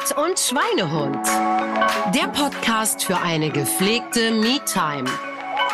[0.00, 1.26] Sport und Schweinehund.
[2.14, 5.08] Der Podcast für eine gepflegte Me-Time.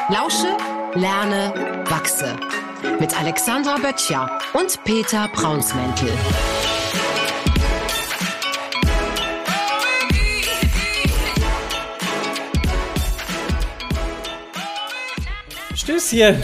[0.09, 0.57] Lausche,
[0.95, 1.53] lerne,
[1.89, 2.37] wachse.
[2.99, 6.11] Mit Alexandra Böttcher und Peter Braunsmäntel.
[15.75, 16.43] Stößchen!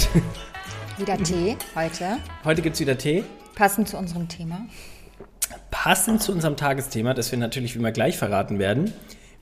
[0.99, 2.19] Wieder Tee heute.
[2.45, 3.25] Heute gibt es wieder Tee.
[3.55, 4.67] Passend zu unserem Thema.
[5.83, 8.93] Passend zu unserem Tagesthema, das wir natürlich wie immer gleich verraten werden.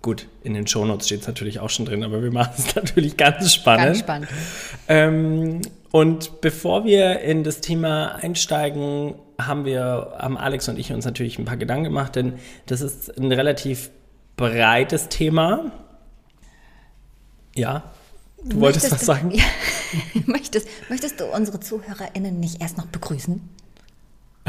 [0.00, 3.18] Gut, in den Shownotes steht es natürlich auch schon drin, aber wir machen es natürlich
[3.18, 3.84] ganz spannend.
[3.88, 4.28] Ganz spannend.
[4.88, 11.04] Ähm, und bevor wir in das Thema einsteigen, haben wir, haben Alex und ich uns
[11.04, 13.90] natürlich ein paar Gedanken gemacht, denn das ist ein relativ
[14.38, 15.70] breites Thema.
[17.54, 17.92] Ja,
[18.42, 19.32] du wolltest was du, sagen?
[20.14, 23.42] Ja, möchtest, möchtest du unsere ZuhörerInnen nicht erst noch begrüßen?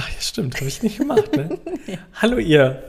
[0.02, 1.60] Ach ja, stimmt, habe ich nicht gemacht, ne?
[1.86, 1.98] ja.
[2.20, 2.82] Hallo ihr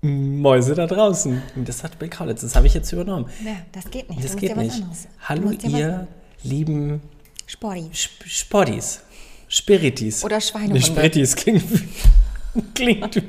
[0.00, 1.42] Mäuse da draußen.
[1.56, 3.26] Das hat Bill Kaulitz, das habe ich jetzt übernommen.
[3.44, 4.24] Ja, das geht nicht.
[4.24, 4.82] Das du geht nicht.
[5.22, 6.06] Hallo ihr
[6.42, 7.02] lieben
[7.46, 7.90] Sporti.
[7.92, 9.02] Sp Sportis.
[9.48, 10.24] Spiritis.
[10.24, 10.78] Oder Schweinehunde.
[10.78, 11.62] Nee, Spiritis klingt.
[12.74, 13.22] klingt.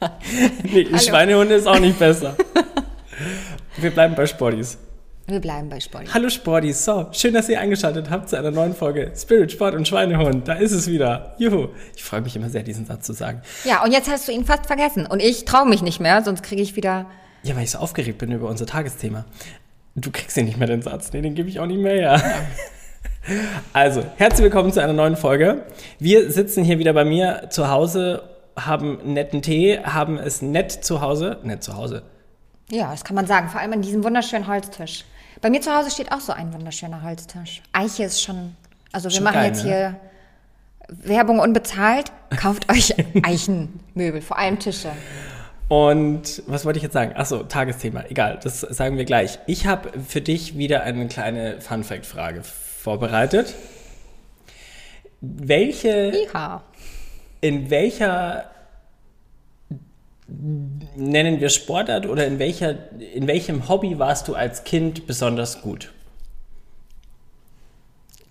[0.64, 2.36] nee, Schweinehunde ist auch nicht besser.
[3.76, 4.78] Wir bleiben bei Sportis.
[5.26, 6.10] Wir bleiben bei Sporti.
[6.12, 9.88] Hallo Sportis, so, schön, dass ihr eingeschaltet habt zu einer neuen Folge Spirit, Sport und
[9.88, 10.46] Schweinehund.
[10.46, 11.34] Da ist es wieder.
[11.38, 11.68] Juhu.
[11.96, 13.40] Ich freue mich immer sehr, diesen Satz zu sagen.
[13.64, 15.06] Ja, und jetzt hast du ihn fast vergessen.
[15.06, 17.06] Und ich traue mich nicht mehr, sonst kriege ich wieder.
[17.42, 19.24] Ja, weil ich so aufgeregt bin über unser Tagesthema.
[19.94, 21.10] Du kriegst den nicht mehr, den Satz.
[21.14, 22.22] Nee, den gebe ich auch nicht mehr her.
[23.72, 25.62] Also, herzlich willkommen zu einer neuen Folge.
[25.98, 28.24] Wir sitzen hier wieder bei mir zu Hause,
[28.56, 31.38] haben netten Tee, haben es nett zu Hause.
[31.42, 32.02] Nett zu Hause.
[32.70, 33.48] Ja, das kann man sagen.
[33.48, 35.06] Vor allem an diesem wunderschönen Holztisch.
[35.44, 37.60] Bei mir zu Hause steht auch so ein wunderschöner Holztisch.
[37.74, 38.56] Eiche ist schon.
[38.92, 39.70] Also, wir Schon machen geil, jetzt ne?
[39.70, 39.96] hier
[40.88, 42.10] Werbung unbezahlt.
[42.34, 44.90] Kauft euch Eichenmöbel, vor allem Tische.
[45.68, 47.12] Und was wollte ich jetzt sagen?
[47.14, 48.04] Achso, Tagesthema.
[48.08, 49.38] Egal, das sagen wir gleich.
[49.46, 53.54] Ich habe für dich wieder eine kleine Fun-Fact-Frage vorbereitet.
[55.20, 56.62] Welche, Ja.
[57.42, 58.50] in welcher
[60.26, 65.92] nennen wir Sportart oder in welcher, in welchem Hobby warst du als Kind besonders gut?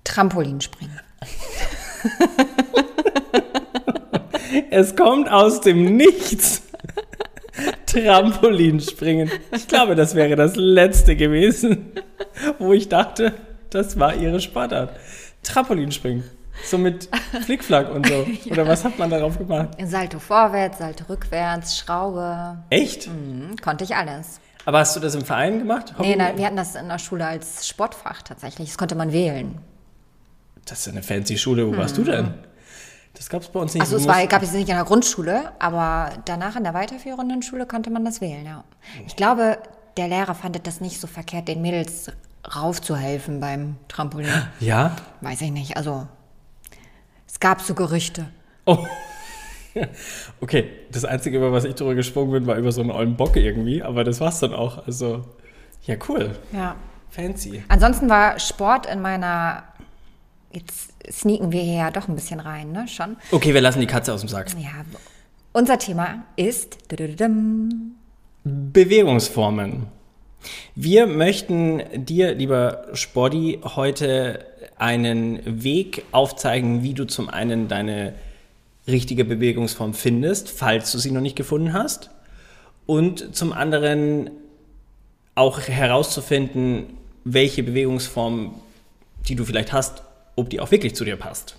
[0.04, 1.00] Trampolinspringen.
[4.70, 6.64] Es kommt aus dem Nichts.
[7.86, 9.32] Trampolinspringen.
[9.52, 11.92] Ich glaube, das wäre das letzte gewesen,
[12.60, 13.34] wo ich dachte,
[13.70, 14.96] das war ihre Sportart.
[15.44, 16.24] Trampolinspringen.
[16.66, 17.10] So mit
[17.46, 18.26] Flickflack und so.
[18.50, 19.70] Oder was hat man darauf gemacht?
[19.84, 22.58] Salto vorwärts, Salto rückwärts, Schraube.
[22.70, 23.06] Echt?
[23.06, 24.40] Hm, konnte ich alles.
[24.66, 25.94] Aber hast du das im Verein gemacht?
[26.00, 28.70] Nee, nein, wir hatten das in der Schule als Sportfach tatsächlich.
[28.70, 29.58] Das konnte man wählen.
[30.66, 31.68] Das ist eine fancy Schule.
[31.68, 32.34] Wo warst du denn?
[33.14, 33.82] Das gab es bei uns nicht.
[33.82, 37.66] Also es war, gab es nicht in der Grundschule, aber danach in der weiterführenden Schule
[37.66, 38.64] konnte man das wählen, ja.
[39.06, 39.60] Ich glaube,
[39.98, 42.12] der Lehrer fand das nicht so verkehrt, den Mädels
[42.56, 44.28] raufzuhelfen beim Trampolin.
[44.60, 44.96] Ja?
[45.22, 46.08] Weiß ich nicht, also
[47.34, 48.28] es gab so Gerüchte.
[48.66, 48.78] Oh.
[50.40, 53.36] Okay, das Einzige, über was ich drüber gesprungen bin, war über so einen ollen Bock
[53.36, 53.82] irgendwie.
[53.82, 54.86] Aber das war's dann auch.
[54.86, 55.26] Also,
[55.88, 56.36] ja, cool.
[56.52, 56.76] Ja.
[57.10, 57.64] Fancy.
[57.70, 59.64] Ansonsten war Sport in meiner,
[60.52, 63.18] jetzt sneaken wir hier ja doch ein bisschen rein, ne, schon.
[63.32, 64.52] Okay, wir lassen die Katze aus dem Sack.
[64.60, 64.86] Ja,
[65.54, 66.78] unser Thema ist
[68.44, 69.88] Bewegungsformen.
[70.76, 74.46] Wir möchten dir, lieber Sporty, heute
[74.84, 78.16] einen Weg aufzeigen, wie du zum einen deine
[78.86, 82.10] richtige Bewegungsform findest, falls du sie noch nicht gefunden hast,
[82.86, 84.30] und zum anderen
[85.36, 88.56] auch herauszufinden, welche Bewegungsform,
[89.30, 90.04] die du vielleicht hast,
[90.36, 91.56] ob die auch wirklich zu dir passt,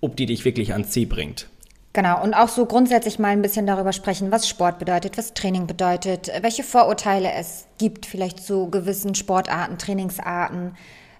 [0.00, 1.46] ob die dich wirklich ans Ziel bringt.
[1.92, 5.68] Genau, und auch so grundsätzlich mal ein bisschen darüber sprechen, was Sport bedeutet, was Training
[5.68, 10.72] bedeutet, welche Vorurteile es gibt, vielleicht zu gewissen Sportarten, Trainingsarten,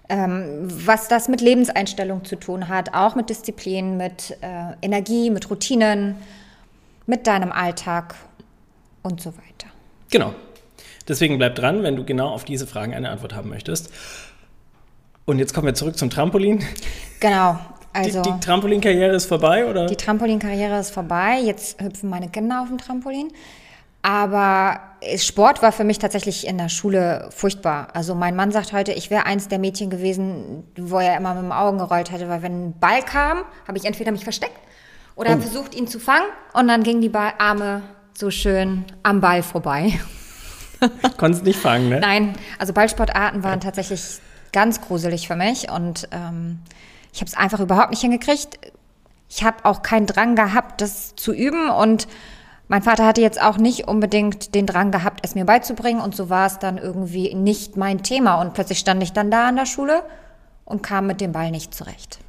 [0.09, 5.49] ähm, was das mit Lebenseinstellung zu tun hat, auch mit Disziplin, mit äh, Energie, mit
[5.49, 6.15] Routinen,
[7.05, 8.15] mit deinem Alltag
[9.03, 9.67] und so weiter.
[10.09, 10.33] Genau.
[11.07, 13.91] Deswegen bleib dran, wenn du genau auf diese Fragen eine Antwort haben möchtest.
[15.25, 16.63] Und jetzt kommen wir zurück zum Trampolin.
[17.19, 17.59] Genau,
[17.93, 19.87] also die die Trampolinkarriere ist vorbei, oder?
[19.87, 23.29] die Trampolinkarriere ist vorbei, jetzt hüpfen meine Kinder auf dem Trampolin.
[24.01, 24.79] Aber
[25.17, 27.87] Sport war für mich tatsächlich in der Schule furchtbar.
[27.93, 31.43] Also mein Mann sagt heute, ich wäre eins der Mädchen gewesen, wo er immer mit
[31.43, 34.59] den Augen gerollt hätte, weil wenn ein Ball kam, habe ich entweder mich versteckt
[35.15, 35.39] oder Oh.
[35.39, 37.81] versucht, ihn zu fangen und dann gingen die Ball Arme
[38.13, 39.99] so schön am Ball vorbei.
[41.17, 41.99] Konntest nicht fangen, ne?
[41.99, 44.19] Nein, also Ballsportarten waren tatsächlich
[44.51, 46.59] ganz gruselig für mich und ähm,
[47.13, 48.59] ich habe es einfach überhaupt nicht hingekriegt.
[49.29, 52.07] Ich habe auch keinen Drang gehabt, das zu üben und
[52.71, 56.29] Mein Vater hatte jetzt auch nicht unbedingt den Drang gehabt, es mir beizubringen und so
[56.29, 59.65] war es dann irgendwie nicht mein Thema und plötzlich stand ich dann da an der
[59.65, 60.03] Schule
[60.65, 62.19] und kam mit dem Ball nicht zurecht.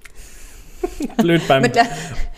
[1.19, 1.71] Blöd beim,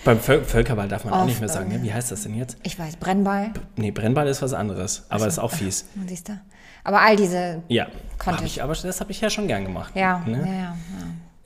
[0.04, 1.68] beim Völ Völkerball darf man auch nicht mehr sagen.
[1.70, 1.80] Ne?
[1.84, 2.56] Wie heißt das denn jetzt?
[2.64, 5.86] Ich weiß, Brennball, Nee, Brennball ist was anderes, aber ist auch fies.
[6.08, 6.40] siehst du.
[6.82, 7.86] Aber all diese, Ja,
[8.18, 8.60] Konnte ich.
[8.64, 9.94] aber das habe ich ja schon gern gemacht.
[9.94, 10.38] ja, Ne?
[10.44, 10.76] ja, ja.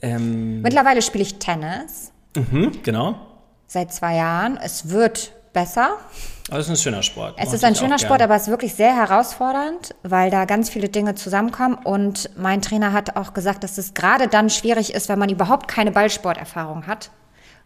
[0.01, 3.17] Ähm, Mittlerweile spiele ich Tennis mhm, genau.
[3.67, 4.57] seit zwei Jahren.
[4.57, 5.97] Es wird besser.
[6.51, 7.35] Aber es ist ein schöner Sport.
[7.39, 7.99] Es ist ein schöner.
[7.99, 11.77] Sport, aber es ist wirklich sehr herausfordernd, weil da ganz viele Dinge zusammenkommen.
[11.83, 15.67] Und mein Trainer hat auch gesagt, dass es gerade dann schwierig ist, wenn man überhaupt
[15.67, 17.11] keine Ballsporterfahrung hat,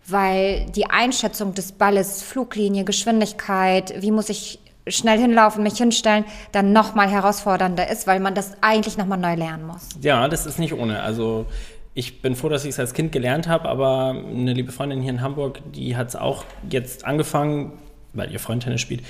[0.07, 6.73] weil die Einschätzung des Balles, Fluglinie, Geschwindigkeit, wie muss ich schnell hinlaufen, mich hinstellen, dann
[6.73, 9.89] nochmal herausfordernder ist, weil man das eigentlich nochmal neu lernen muss.
[10.01, 11.03] Ja, das ist nicht ohne.
[11.03, 11.47] Also
[11.95, 15.11] ich bin froh, dass ich es als Kind gelernt habe, aber eine liebe Freundin hier
[15.11, 17.73] in Hamburg, die hat es auch jetzt angefangen,
[18.13, 19.03] weil ihr Freund Tennis spielt.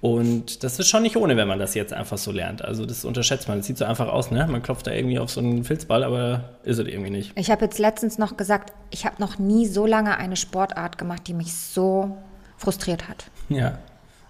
[0.00, 2.62] Und das ist schon nicht ohne, wenn man das jetzt einfach so lernt.
[2.62, 3.58] Also das unterschätzt man.
[3.58, 4.46] Das sieht so einfach aus, ne?
[4.46, 7.32] Man klopft da irgendwie auf so einen Filzball, aber ist es irgendwie nicht.
[7.36, 11.22] Ich habe jetzt letztens noch gesagt, ich habe noch nie so lange eine Sportart gemacht,
[11.26, 12.18] die mich so
[12.58, 13.24] frustriert hat.
[13.48, 13.78] Ja.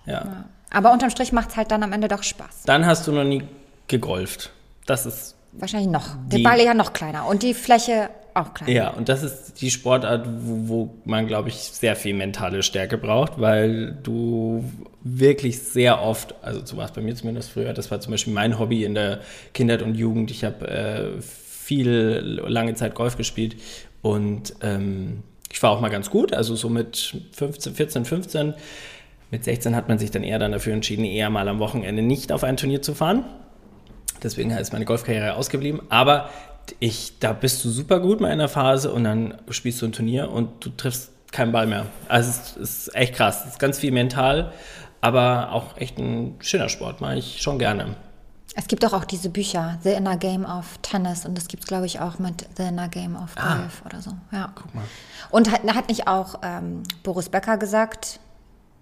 [0.06, 0.45] Ja.
[0.71, 2.62] Aber unterm Strich macht es halt dann am Ende doch Spaß.
[2.67, 3.43] Dann hast du noch nie
[3.89, 4.53] gegolft.
[4.87, 6.17] Das ist Wahrscheinlich noch.
[6.31, 8.73] Der Die- Ball eher noch kleiner und die Fläche auch kleiner.
[8.73, 12.99] Ja, und das ist die Sportart, wo, wo man, glaube ich, sehr viel mentale Stärke
[12.99, 14.65] braucht, weil du
[15.05, 18.33] wirklich sehr oft, also so war es bei mir zumindest früher, das war zum Beispiel
[18.33, 19.21] mein Hobby in der
[19.53, 20.31] Kindheit und Jugend.
[20.33, 21.89] Ich habe äh, viel
[22.47, 23.56] lange Zeit Golf gespielt
[24.03, 25.23] und ähm,
[25.53, 28.55] ich war auch mal ganz gut, also so mit 15, 14, 15.
[29.31, 32.33] Mit 16 hat man sich dann eher dann dafür entschieden, eher mal am Wochenende nicht
[32.33, 33.25] auf ein Turnier zu fahren.
[34.25, 35.82] Deswegen ist meine Golfkarriere ausgeblieben.
[35.91, 36.31] Aber
[36.81, 39.93] ich, da bist du super gut mal in der Phase und dann spielst du ein
[39.93, 41.87] Turnier und du triffst keinen Ball mehr.
[42.09, 43.43] Also es ist echt krass.
[43.44, 44.53] Es ist ganz viel mental,
[45.00, 47.00] aber auch echt ein schöner Sport.
[47.00, 47.97] Mache ich schon gerne.
[48.56, 51.67] Es gibt doch auch diese Bücher, The Inner Game of Tennis und das gibt es,
[51.67, 53.56] glaube ich, auch mit The Inner Game of Ah.
[53.56, 54.12] Golf oder so.
[54.31, 54.53] Ja.
[54.55, 54.85] Guck mal.
[55.31, 58.20] Und hat, hat nicht auch ähm, Boris Becker gesagt,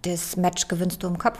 [0.03, 1.39] das Match gewinnst du im Kopf?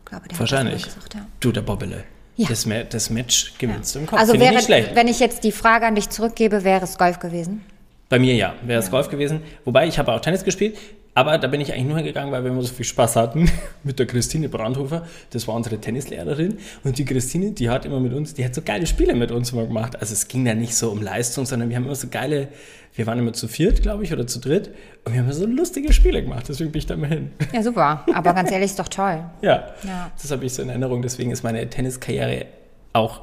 [0.00, 0.82] Ich glaube, der Wahrscheinlich.
[0.82, 1.26] Hat das gesagt, ja.
[1.40, 2.04] Du, der Bobbele.
[2.36, 2.48] Ja.
[2.48, 4.18] Das, Ma das Match gewinnst du im Kopf.
[4.18, 4.94] Also Finde ich wäre, nicht schlecht.
[4.94, 7.62] wenn ich jetzt die Frage an dich zurückgebe, wäre es Golf gewesen?
[8.08, 9.42] Bei mir ja, wäre es Golf gewesen.
[9.64, 10.76] Wobei, ich habe auch Tennis gespielt,
[11.14, 13.50] aber da bin ich eigentlich nur hingegangen, weil wir immer so viel Spaß hatten
[13.84, 15.06] mit der Christine Brandhofer.
[15.30, 16.58] Das war unsere Tennislehrerin.
[16.84, 19.52] Und die Christine, die hat immer mit uns, die hat so geile Spiele mit uns
[19.52, 19.96] immer gemacht.
[20.00, 22.48] Also es ging da nicht so um Leistung, sondern wir haben immer so geile,
[22.94, 24.70] wir waren immer zu viert, glaube ich, oder zu dritt.
[25.04, 26.46] Und wir haben so lustige Spiele gemacht.
[26.48, 27.30] Deswegen bin ich da mal hin.
[27.52, 28.04] Ja, super.
[28.14, 29.20] Aber ganz ehrlich, ist doch toll.
[29.42, 30.10] Ja, Ja.
[30.20, 31.02] das habe ich so in Erinnerung.
[31.02, 32.46] Deswegen ist meine Tenniskarriere
[32.92, 33.22] auch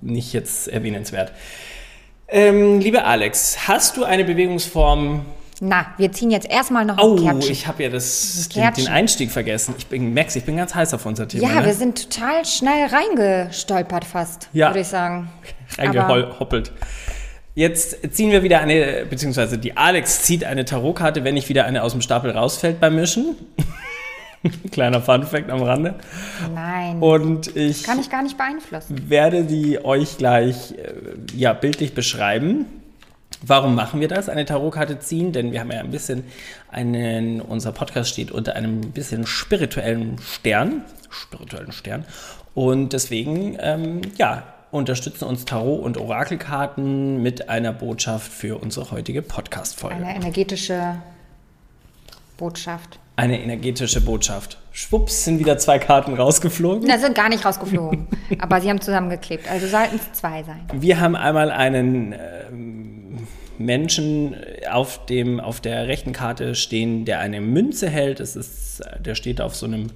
[0.00, 1.32] nicht jetzt erwähnenswert.
[2.28, 5.24] Ähm, lieber Alex, hast du eine Bewegungsform,
[5.60, 7.52] Na, wir ziehen jetzt erstmal noch Oh, ein Kärtchen.
[7.52, 9.74] ich habe ja das, den, den Einstieg vergessen.
[9.78, 11.48] Ich bin Max, ich bin ganz heiß auf unser Thema.
[11.48, 11.66] Ja, ne?
[11.66, 14.68] wir sind total schnell reingestolpert fast, Ja.
[14.68, 15.28] würde ich sagen.
[15.78, 16.72] reingehoppelt.
[17.54, 21.82] Jetzt ziehen wir wieder eine, beziehungsweise die Alex zieht eine Tarotkarte, wenn nicht wieder eine
[21.82, 23.34] aus dem Stapel rausfällt beim Mischen.
[24.72, 25.94] Kleiner Funfact am Rande.
[26.54, 29.08] Nein, Und ich kann ich gar nicht beeinflussen.
[29.08, 30.92] werde die euch gleich äh,
[31.34, 32.66] ja, bildlich beschreiben.
[33.42, 34.28] Warum machen wir das?
[34.28, 35.32] Eine Tarotkarte ziehen?
[35.32, 36.24] Denn wir haben ja ein bisschen
[36.70, 40.82] einen, unser Podcast steht unter einem bisschen spirituellen Stern.
[41.10, 42.04] Spirituellen Stern.
[42.54, 49.22] Und deswegen, ähm, ja, unterstützen uns Tarot- und Orakelkarten mit einer Botschaft für unsere heutige
[49.22, 49.96] Podcast-Folge.
[49.96, 50.96] Eine energetische
[52.36, 52.98] Botschaft.
[53.16, 54.58] Eine energetische Botschaft.
[54.72, 56.86] Schwupps sind wieder zwei Karten rausgeflogen.
[56.86, 58.08] Na, sind gar nicht rausgeflogen.
[58.38, 59.50] aber sie haben zusammengeklebt.
[59.50, 60.66] Also sollten es zwei sein.
[60.72, 62.95] Wir haben einmal einen ähm,
[63.58, 64.36] Menschen
[64.70, 68.20] auf, dem, auf der rechten Karte stehen, der eine Münze hält.
[68.20, 69.88] Es ist, der steht auf so einem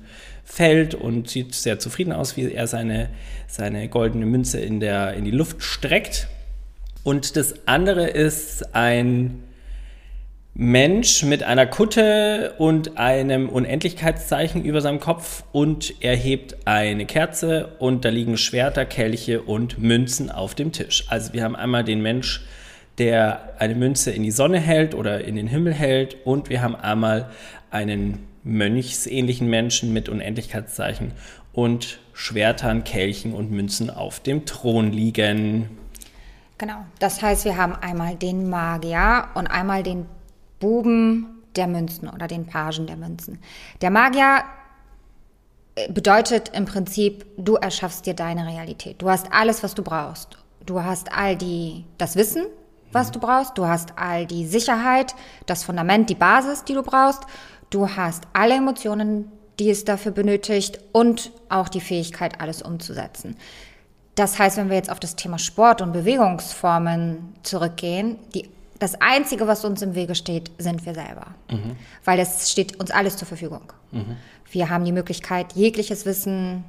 [0.44, 3.10] Feld und sieht sehr zufrieden aus, wie er seine,
[3.46, 6.28] seine goldene Münze in, der, in die Luft streckt.
[7.02, 9.42] Und das andere ist ein
[10.54, 17.76] Mensch mit einer Kutte und einem Unendlichkeitszeichen über seinem Kopf und er hebt eine Kerze
[17.78, 21.04] und da liegen Schwerter, Kelche und Münzen auf dem Tisch.
[21.08, 22.42] Also wir haben einmal den Mensch,
[23.00, 26.76] der eine Münze in die Sonne hält oder in den Himmel hält und wir haben
[26.76, 27.30] einmal
[27.70, 31.12] einen mönchsähnlichen Menschen mit Unendlichkeitszeichen
[31.54, 35.70] und Schwertern, Kelchen und Münzen auf dem Thron liegen.
[36.58, 36.84] Genau.
[36.98, 40.04] Das heißt, wir haben einmal den Magier und einmal den
[40.58, 41.26] Buben
[41.56, 43.38] der Münzen oder den Pagen der Münzen.
[43.80, 44.44] Der Magier
[45.74, 49.00] äh, bedeutet im Prinzip, du erschaffst dir deine Realität.
[49.00, 50.36] Du hast alles, was du brauchst.
[50.66, 52.44] Du hast all die, das Wissen,
[52.92, 53.56] was du brauchst.
[53.56, 55.14] Du hast all die Sicherheit,
[55.46, 57.22] das Fundament, die Basis, die du brauchst.
[57.70, 63.36] Du hast alle Emotionen, die es dafür benötigt und auch die Fähigkeit, alles umzusetzen.
[64.14, 69.46] Das heißt, wenn wir jetzt auf das Thema Sport und Bewegungsformen zurückgehen, die, das Einzige,
[69.46, 71.28] was uns im Wege steht, sind wir selber.
[71.50, 71.76] Mhm.
[72.04, 73.72] Weil es steht uns alles zur Verfügung.
[73.92, 74.16] Mhm.
[74.50, 76.64] Wir haben die Möglichkeit, jegliches Wissen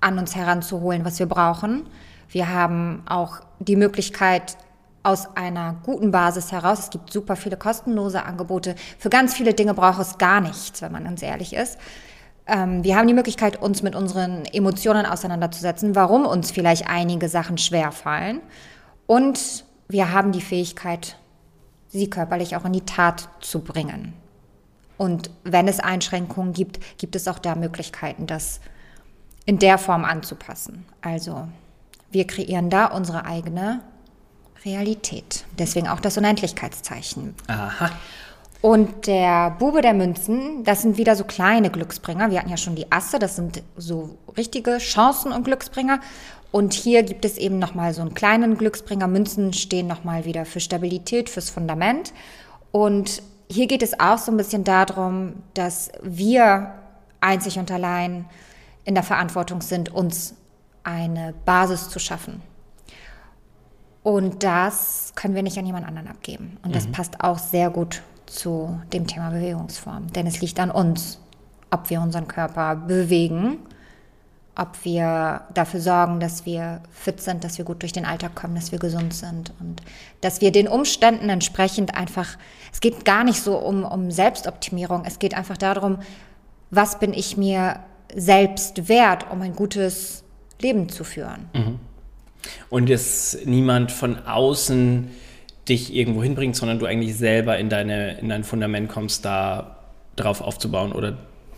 [0.00, 1.86] an uns heranzuholen, was wir brauchen.
[2.28, 4.56] Wir haben auch die Möglichkeit,
[5.04, 6.80] aus einer guten Basis heraus.
[6.80, 8.74] Es gibt super viele kostenlose Angebote.
[8.98, 11.78] Für ganz viele Dinge braucht es gar nichts, wenn man ganz ehrlich ist.
[12.46, 17.58] Ähm, wir haben die Möglichkeit, uns mit unseren Emotionen auseinanderzusetzen, warum uns vielleicht einige Sachen
[17.58, 18.40] schwer fallen.
[19.06, 21.18] Und wir haben die Fähigkeit,
[21.88, 24.14] sie körperlich auch in die Tat zu bringen.
[24.96, 28.60] Und wenn es Einschränkungen gibt, gibt es auch da Möglichkeiten, das
[29.44, 30.86] in der Form anzupassen.
[31.02, 31.46] Also
[32.10, 33.82] wir kreieren da unsere eigene
[34.64, 35.44] Realität.
[35.58, 37.34] Deswegen auch das Unendlichkeitszeichen.
[37.46, 37.90] Aha.
[38.60, 42.30] Und der Bube der Münzen, das sind wieder so kleine Glücksbringer.
[42.30, 46.00] Wir hatten ja schon die Asse, das sind so richtige Chancen und Glücksbringer.
[46.50, 49.06] Und hier gibt es eben nochmal so einen kleinen Glücksbringer.
[49.06, 52.14] Münzen stehen nochmal wieder für Stabilität, fürs Fundament.
[52.72, 56.72] Und hier geht es auch so ein bisschen darum, dass wir
[57.20, 58.24] einzig und allein
[58.84, 60.36] in der Verantwortung sind, uns
[60.84, 62.40] eine Basis zu schaffen.
[64.04, 66.58] Und das können wir nicht an jemand anderen abgeben.
[66.62, 66.92] Und das mhm.
[66.92, 70.12] passt auch sehr gut zu dem Thema Bewegungsform.
[70.12, 71.18] Denn es liegt an uns,
[71.70, 73.58] ob wir unseren Körper bewegen,
[74.56, 78.54] ob wir dafür sorgen, dass wir fit sind, dass wir gut durch den Alltag kommen,
[78.54, 79.82] dass wir gesund sind und
[80.20, 82.36] dass wir den Umständen entsprechend einfach,
[82.72, 85.98] es geht gar nicht so um, um Selbstoptimierung, es geht einfach darum,
[86.70, 87.80] was bin ich mir
[88.14, 90.24] selbst wert, um ein gutes
[90.60, 91.48] Leben zu führen.
[91.54, 91.80] Mhm.
[92.70, 95.10] Und dass niemand von außen
[95.68, 99.76] dich irgendwo hinbringt, sondern du eigentlich selber in, deine, in dein Fundament kommst, da
[100.16, 101.16] drauf aufzubauen oder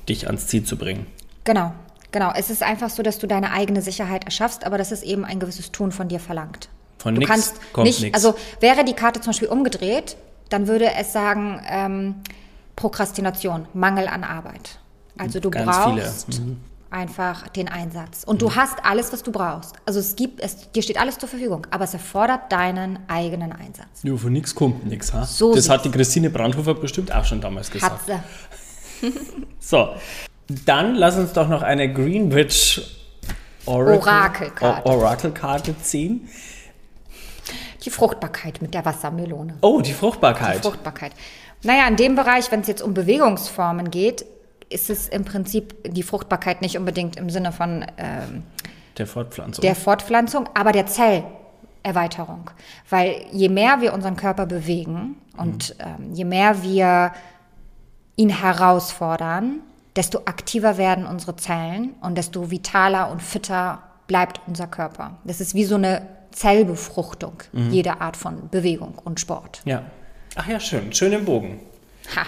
[0.09, 1.07] dich ans Ziel zu bringen.
[1.45, 1.73] Genau,
[2.13, 2.33] genau.
[2.35, 5.41] Es ist einfach so, dass du deine eigene Sicherheit erschaffst, aber dass es eben ein
[5.41, 6.69] gewisses Tun von dir verlangt.
[6.99, 8.15] Von du nix kannst kommt nicht, nix.
[8.15, 10.17] also wäre die Karte zum Beispiel umgedreht,
[10.49, 12.15] dann würde es sagen ähm,
[12.77, 14.79] Prokrastination, Mangel an Arbeit.
[15.19, 16.41] Also du Ganz brauchst.
[16.41, 16.59] Mhm
[16.91, 18.23] einfach den Einsatz.
[18.25, 19.75] Und du hast alles, was du brauchst.
[19.87, 24.03] Also es gibt, es, dir steht alles zur Verfügung, aber es erfordert deinen eigenen Einsatz.
[24.03, 25.13] Ja, von nichts kommt nichts.
[25.13, 25.25] Ha?
[25.25, 27.93] So das hat die Christine Brandhofer bestimmt auch schon damals gesagt.
[27.93, 29.13] Hat sie.
[29.61, 29.89] So,
[30.65, 32.81] dann lass uns doch noch eine Greenwich
[33.67, 34.89] Oracle, Orakelkarte.
[34.89, 36.29] O- Orakelkarte ziehen.
[37.85, 39.59] Die Fruchtbarkeit mit der Wassermelone.
[39.61, 40.59] Oh, die Fruchtbarkeit.
[40.59, 41.13] Die Fruchtbarkeit.
[41.63, 44.25] Naja, in dem Bereich, wenn es jetzt um Bewegungsformen geht,
[44.69, 48.43] ist es im Prinzip die Fruchtbarkeit nicht unbedingt im Sinne von ähm,
[48.99, 49.63] der Fortpflanzung.
[49.63, 52.51] der Fortpflanzung, aber der Zellerweiterung.
[52.91, 57.13] Weil je mehr wir unseren Körper bewegen und ähm, je mehr wir
[58.17, 59.61] ihn herausfordern,
[59.95, 65.19] desto aktiver werden unsere Zellen und desto vitaler und fitter bleibt unser Körper.
[65.25, 69.63] Das ist wie so eine Zellbefruchtung, jede Art von Bewegung und Sport.
[69.65, 69.83] ja.
[70.39, 70.93] Ach ja, schön.
[70.93, 71.61] Schön im Bogen.
[72.15, 72.27] Ha.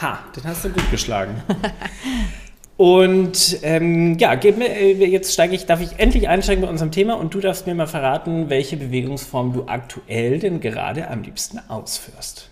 [0.00, 1.42] Ha, den hast du gut geschlagen.
[2.80, 7.18] Und ähm, ja, mir, äh, jetzt steige ich, darf ich endlich einsteigen bei unserem Thema
[7.18, 12.48] und du darfst mir mal verraten, welche Bewegungsform du aktuell denn gerade am liebsten ausführst.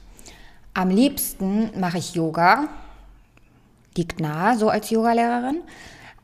[0.75, 2.69] Am liebsten mache ich Yoga.
[3.97, 5.63] Liegt nahe, so als Yogalehrerin.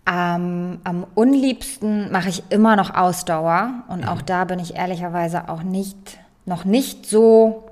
[0.07, 3.85] Ähm, am unliebsten mache ich immer noch Ausdauer.
[3.89, 7.65] Und auch da bin ich ehrlicherweise auch nicht, noch nicht so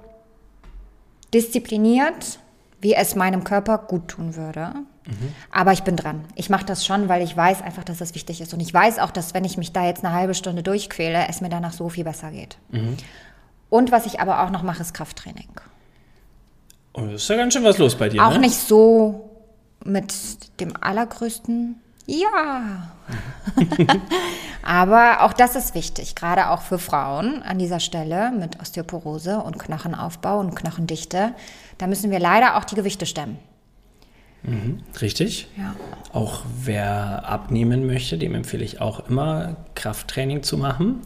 [1.34, 2.38] diszipliniert,
[2.82, 4.74] wie es meinem Körper gut tun würde.
[5.50, 6.24] Aber ich bin dran.
[6.36, 8.54] Ich mache das schon, weil ich weiß einfach, dass das wichtig ist.
[8.54, 11.40] Und ich weiß auch, dass wenn ich mich da jetzt eine halbe Stunde durchquäle, es
[11.40, 12.58] mir danach so viel besser geht.
[13.68, 15.48] Und was ich aber auch noch mache, ist Krafttraining.
[16.92, 18.40] Und es ist ja ganz schön was los bei dir, Auch ne?
[18.40, 19.30] nicht so
[19.84, 20.14] mit
[20.60, 21.80] dem allergrößten
[22.12, 22.92] Ja.
[24.62, 29.58] Aber auch das ist wichtig, gerade auch für Frauen an dieser Stelle mit Osteoporose und
[29.58, 31.34] Knochenaufbau und Knochendichte.
[31.78, 33.38] Da müssen wir leider auch die Gewichte stemmen.
[35.00, 35.48] Richtig.
[35.56, 35.74] Ja.
[36.12, 41.00] Auch wer abnehmen möchte, dem empfehle ich auch immer, Krafttraining zu machen.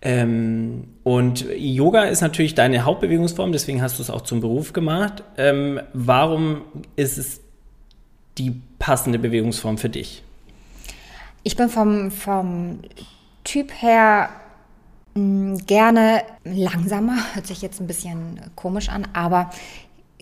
[0.00, 5.24] Ähm, und Yoga ist natürlich deine Hauptbewegungsform, deswegen hast du es auch zum Beruf gemacht.
[5.36, 6.62] Ähm, warum
[6.94, 7.40] ist es
[8.38, 10.22] die passende Bewegungsform für dich?
[11.42, 12.80] Ich bin vom, vom
[13.44, 14.30] Typ her
[15.14, 19.50] mh, gerne langsamer, hört sich jetzt ein bisschen komisch an, aber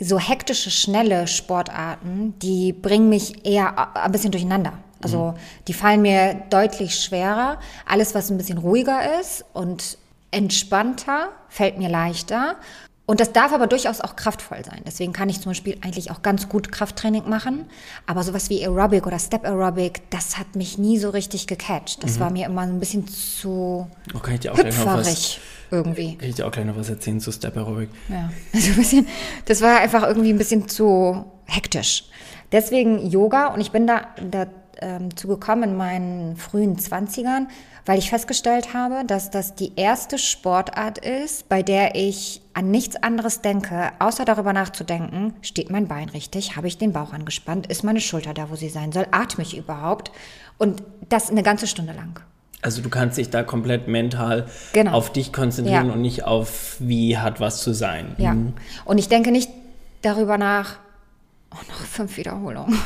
[0.00, 4.72] so hektische, schnelle Sportarten, die bringen mich eher ein bisschen durcheinander.
[5.02, 5.34] Also
[5.66, 7.58] die fallen mir deutlich schwerer.
[7.86, 9.98] Alles, was ein bisschen ruhiger ist und
[10.30, 12.56] entspannter, fällt mir leichter.
[13.04, 14.80] Und das darf aber durchaus auch kraftvoll sein.
[14.86, 17.66] Deswegen kann ich zum Beispiel eigentlich auch ganz gut Krafttraining machen.
[18.06, 22.04] Aber sowas wie Aerobic oder Step Aerobic, das hat mich nie so richtig gecatcht.
[22.04, 22.20] Das mhm.
[22.20, 25.40] war mir immer so ein bisschen zu oh, kann ich dir auch hüpferig
[25.72, 26.16] irgendwie.
[26.16, 27.88] Kann ich dir auch gleich noch was erzählen zu Step Aerobic?
[28.08, 29.08] Ja, also ein bisschen,
[29.46, 32.04] das war einfach irgendwie ein bisschen zu hektisch.
[32.52, 37.48] Deswegen Yoga und ich bin da dazu ähm, gekommen in meinen frühen Zwanzigern,
[37.86, 42.96] weil ich festgestellt habe, dass das die erste Sportart ist, bei der ich an nichts
[42.96, 47.82] anderes denke, außer darüber nachzudenken, steht mein Bein richtig, habe ich den Bauch angespannt, ist
[47.82, 50.12] meine Schulter da, wo sie sein soll, atme ich überhaupt
[50.58, 52.20] und das eine ganze Stunde lang.
[52.60, 54.92] Also du kannst dich da komplett mental genau.
[54.92, 55.92] auf dich konzentrieren ja.
[55.92, 58.14] und nicht auf, wie hat was zu sein.
[58.18, 58.34] Ja.
[58.34, 58.52] Mhm.
[58.84, 59.50] Und ich denke nicht
[60.02, 60.76] darüber nach,
[61.50, 62.78] oh, noch fünf Wiederholungen.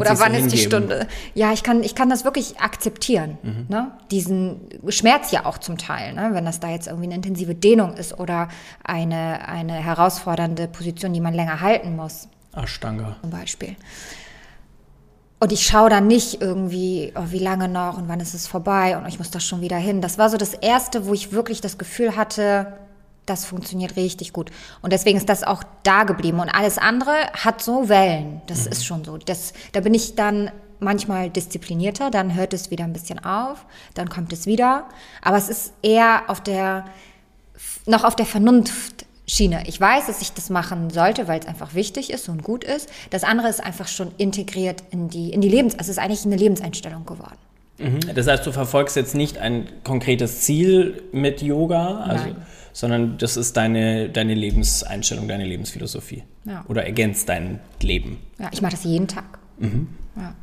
[0.00, 1.06] Oder wann ist die Stunde?
[1.34, 3.38] Ja, ich kann, ich kann das wirklich akzeptieren.
[3.42, 3.66] Mhm.
[3.68, 3.92] Ne?
[4.10, 6.30] Diesen Schmerz ja auch zum Teil, ne?
[6.32, 8.48] wenn das da jetzt irgendwie eine intensive Dehnung ist oder
[8.84, 12.28] eine, eine herausfordernde Position, die man länger halten muss.
[12.54, 13.16] Ashtanga.
[13.20, 13.76] Zum Beispiel.
[15.38, 18.96] Und ich schaue dann nicht irgendwie, oh, wie lange noch und wann ist es vorbei
[18.96, 20.00] und ich muss da schon wieder hin.
[20.00, 22.72] Das war so das Erste, wo ich wirklich das Gefühl hatte,
[23.26, 24.50] das funktioniert richtig gut.
[24.82, 26.40] Und deswegen ist das auch da geblieben.
[26.40, 28.40] Und alles andere hat so Wellen.
[28.46, 28.72] Das mhm.
[28.72, 29.18] ist schon so.
[29.18, 33.64] Das, da bin ich dann manchmal disziplinierter, dann hört es wieder ein bisschen auf,
[33.94, 34.84] dann kommt es wieder.
[35.22, 36.84] Aber es ist eher auf der,
[37.86, 39.64] noch auf der Vernunftschiene.
[39.66, 42.88] Ich weiß, dass ich das machen sollte, weil es einfach wichtig ist und gut ist.
[43.10, 46.24] Das andere ist einfach schon integriert in die, in die Lebens, also es ist eigentlich
[46.26, 47.38] eine Lebenseinstellung geworden.
[47.78, 48.14] Mhm.
[48.14, 52.36] Das heißt, du verfolgst jetzt nicht ein konkretes Ziel mit Yoga, also Nein
[52.76, 56.24] sondern das ist deine, deine Lebenseinstellung, deine Lebensphilosophie.
[56.44, 56.62] Ja.
[56.68, 58.18] Oder ergänzt dein Leben.
[58.38, 59.38] Ja, ich mache das jeden Tag.
[59.58, 59.88] Mhm.
[60.14, 60.34] Ja.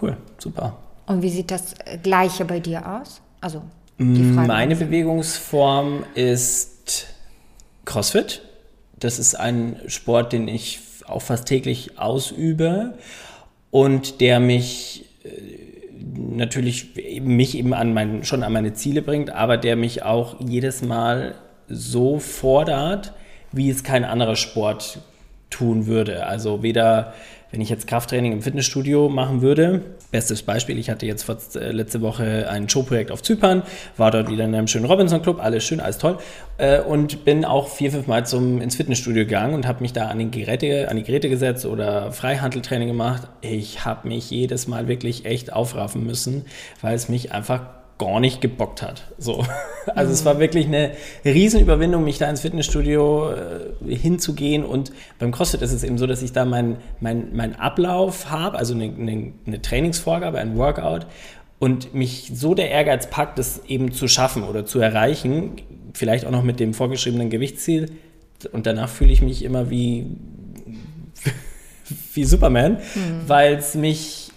[0.00, 0.78] Cool, super.
[1.04, 3.20] Und wie sieht das Gleiche bei dir aus?
[3.42, 3.62] Also
[3.98, 7.08] meine Bewegungsform ist
[7.84, 8.40] CrossFit.
[8.98, 12.94] Das ist ein Sport, den ich auch fast täglich ausübe
[13.70, 15.28] und der mich äh,
[16.34, 20.80] natürlich mich eben an mein, schon an meine Ziele bringt, aber der mich auch jedes
[20.80, 21.34] Mal
[21.68, 23.12] so fordert,
[23.52, 24.98] wie es kein anderer Sport
[25.50, 26.26] tun würde.
[26.26, 27.14] Also weder,
[27.52, 32.00] wenn ich jetzt Krafttraining im Fitnessstudio machen würde, bestes Beispiel, ich hatte jetzt äh, letzte
[32.00, 33.62] Woche ein Showprojekt auf Zypern,
[33.96, 36.18] war dort wieder in einem schönen Robinson Club, alles schön, alles toll
[36.58, 40.08] äh, und bin auch vier, fünf Mal zum, ins Fitnessstudio gegangen und habe mich da
[40.08, 43.28] an, den Geräte, an die Geräte gesetzt oder Freihandeltraining gemacht.
[43.40, 46.46] Ich habe mich jedes Mal wirklich echt aufraffen müssen,
[46.80, 47.62] weil es mich einfach
[47.98, 49.04] gar nicht gebockt hat.
[49.18, 49.44] So.
[49.86, 50.14] Also mhm.
[50.14, 50.92] es war wirklich eine
[51.26, 54.64] Riesenüberwindung, mich da ins Fitnessstudio äh, hinzugehen.
[54.64, 58.56] Und beim CrossFit ist es eben so, dass ich da meinen mein, mein Ablauf habe,
[58.56, 61.06] also eine, eine, eine Trainingsvorgabe, ein Workout.
[61.58, 65.56] Und mich so der Ehrgeiz packt, das eben zu schaffen oder zu erreichen,
[65.92, 67.90] vielleicht auch noch mit dem vorgeschriebenen Gewichtsziel.
[68.52, 70.06] Und danach fühle ich mich immer wie,
[72.14, 73.20] wie Superman, mhm.
[73.26, 74.30] weil es mich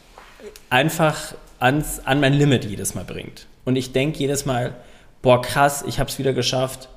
[0.69, 3.47] einfach ans, an mein Limit jedes Mal bringt.
[3.65, 4.75] Und ich denke jedes Mal,
[5.21, 6.89] boah, krass, ich habe es wieder geschafft,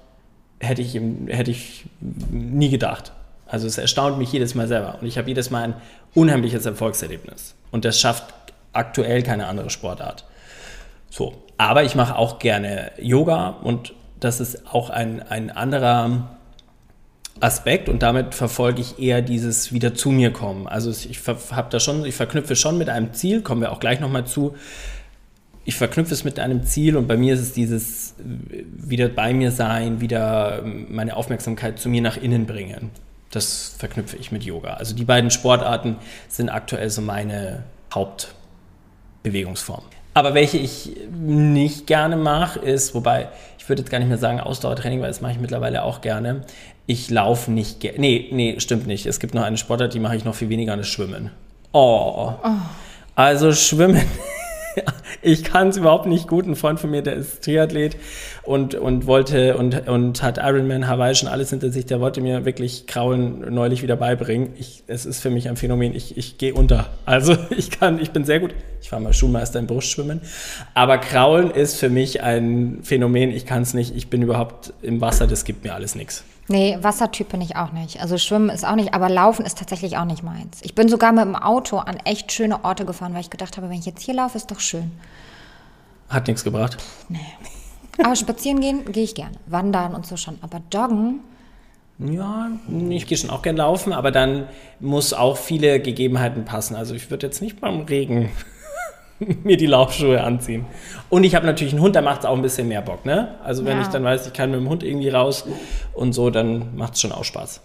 [0.61, 3.13] hätte ich, hätte ich nie gedacht.
[3.47, 4.99] Also es erstaunt mich jedes Mal selber.
[5.01, 5.75] Und ich habe jedes Mal ein
[6.15, 7.55] unheimliches Erfolgserlebnis.
[7.71, 8.33] Und das schafft
[8.73, 10.25] aktuell keine andere Sportart.
[11.09, 11.35] So.
[11.59, 16.37] Aber ich mache auch gerne Yoga und das ist auch ein, ein anderer
[17.39, 20.67] Aspekt und damit verfolge ich eher dieses wieder zu mir kommen.
[20.67, 24.01] Also ich habe da schon, ich verknüpfe schon mit einem Ziel, kommen wir auch gleich
[24.01, 24.55] nochmal zu.
[25.65, 29.53] Ich verknüpfe es mit einem Ziel und bei mir ist es dieses wieder bei mir
[29.53, 32.91] sein, wieder meine Aufmerksamkeit zu mir nach innen bringen.
[33.31, 34.75] Das verknüpfe ich mit Yoga.
[34.75, 35.97] Also die beiden Sportarten
[36.29, 37.63] sind aktuell so meine
[37.95, 39.87] Hauptbewegungsformen.
[40.13, 43.29] Aber welche ich nicht gerne mache, ist, wobei
[43.61, 46.41] ich würde jetzt gar nicht mehr sagen Ausdauertraining, weil das mache ich mittlerweile auch gerne.
[46.87, 47.99] Ich laufe nicht gerne.
[47.99, 49.05] Nee, nee, stimmt nicht.
[49.05, 51.31] Es gibt noch eine Sportart, die mache ich noch viel weniger, das Schwimmen.
[51.73, 52.33] Oh.
[52.43, 52.51] oh.
[53.15, 54.01] Also Schwimmen
[55.23, 56.47] ich kann es überhaupt nicht gut.
[56.47, 57.97] Ein Freund von mir, der ist Triathlet
[58.43, 61.87] und, und wollte und, und hat Ironman Hawaii schon alles hinter sich.
[61.87, 64.51] Der wollte mir wirklich Kraulen neulich wieder beibringen.
[64.59, 65.95] Ich, es ist für mich ein Phänomen.
[65.95, 66.89] Ich, ich gehe unter.
[67.05, 68.55] Also ich kann, ich bin sehr gut.
[68.81, 70.21] Ich war mal Schulmeister im Brustschwimmen.
[70.75, 73.31] Aber Kraulen ist für mich ein Phänomen.
[73.31, 73.95] Ich kann es nicht.
[73.95, 75.27] Ich bin überhaupt im Wasser.
[75.27, 76.25] Das gibt mir alles nichts.
[76.51, 78.01] Nee, Wassertyp bin ich auch nicht.
[78.01, 80.59] Also Schwimmen ist auch nicht, aber Laufen ist tatsächlich auch nicht meins.
[80.63, 83.71] Ich bin sogar mit dem Auto an echt schöne Orte gefahren, weil ich gedacht habe,
[83.71, 84.91] wenn ich jetzt hier laufe, ist doch schön.
[86.09, 86.77] Hat nichts gebracht?
[87.09, 87.21] Nee.
[88.03, 89.37] Aber spazieren gehen, gehe ich gerne.
[89.47, 90.39] Wandern und so schon.
[90.43, 91.21] Aber joggen.
[92.01, 92.51] Ja,
[92.89, 94.49] ich gehe schon auch gerne laufen, aber dann
[94.81, 96.75] muss auch viele Gegebenheiten passen.
[96.75, 98.29] Also ich würde jetzt nicht beim Regen
[99.45, 100.67] mir die Laufschuhe anziehen.
[101.09, 103.37] Und ich habe natürlich einen Hund, da macht es auch ein bisschen mehr Bock, ne?
[103.45, 103.83] Also wenn Ja.
[103.83, 105.45] ich dann weiß, ich kann mit dem Hund irgendwie raus
[105.93, 107.61] und so, dann macht es schon auch Spaß.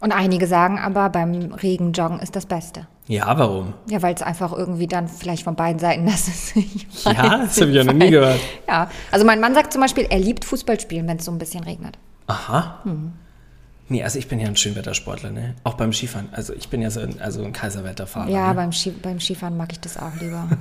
[0.00, 2.86] Und einige sagen aber, beim Regenjoggen ist das Beste.
[3.08, 3.74] Ja, warum?
[3.90, 6.54] Ja, weil es einfach irgendwie dann vielleicht von beiden Seiten das ist.
[7.04, 8.38] Ja, das habe ich ja noch nie gehört.
[8.68, 11.38] Ja, also mein Mann sagt zum Beispiel, er liebt Fußball spielen, wenn es so ein
[11.38, 11.98] bisschen regnet.
[12.28, 12.80] Aha.
[12.84, 13.12] Hm.
[13.88, 15.54] Nee, also ich bin ja ein Schönwettersportler, ne?
[15.64, 16.28] Auch beim Skifahren.
[16.32, 18.28] Also ich bin ja so ein, also ein Kaiserwetterfahrer.
[18.28, 18.54] Ja, ne?
[18.54, 20.48] beim, Ski, beim Skifahren mag ich das auch lieber.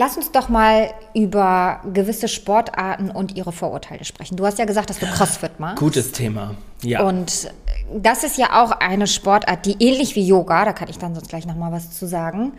[0.00, 4.36] Lass uns doch mal über gewisse Sportarten und ihre Vorurteile sprechen.
[4.36, 5.78] Du hast ja gesagt, dass du CrossFit machst.
[5.78, 6.54] Gutes Thema.
[6.82, 7.02] Ja.
[7.02, 7.50] Und
[7.92, 11.28] das ist ja auch eine Sportart, die ähnlich wie Yoga, da kann ich dann sonst
[11.28, 12.52] gleich nochmal was zu sagen,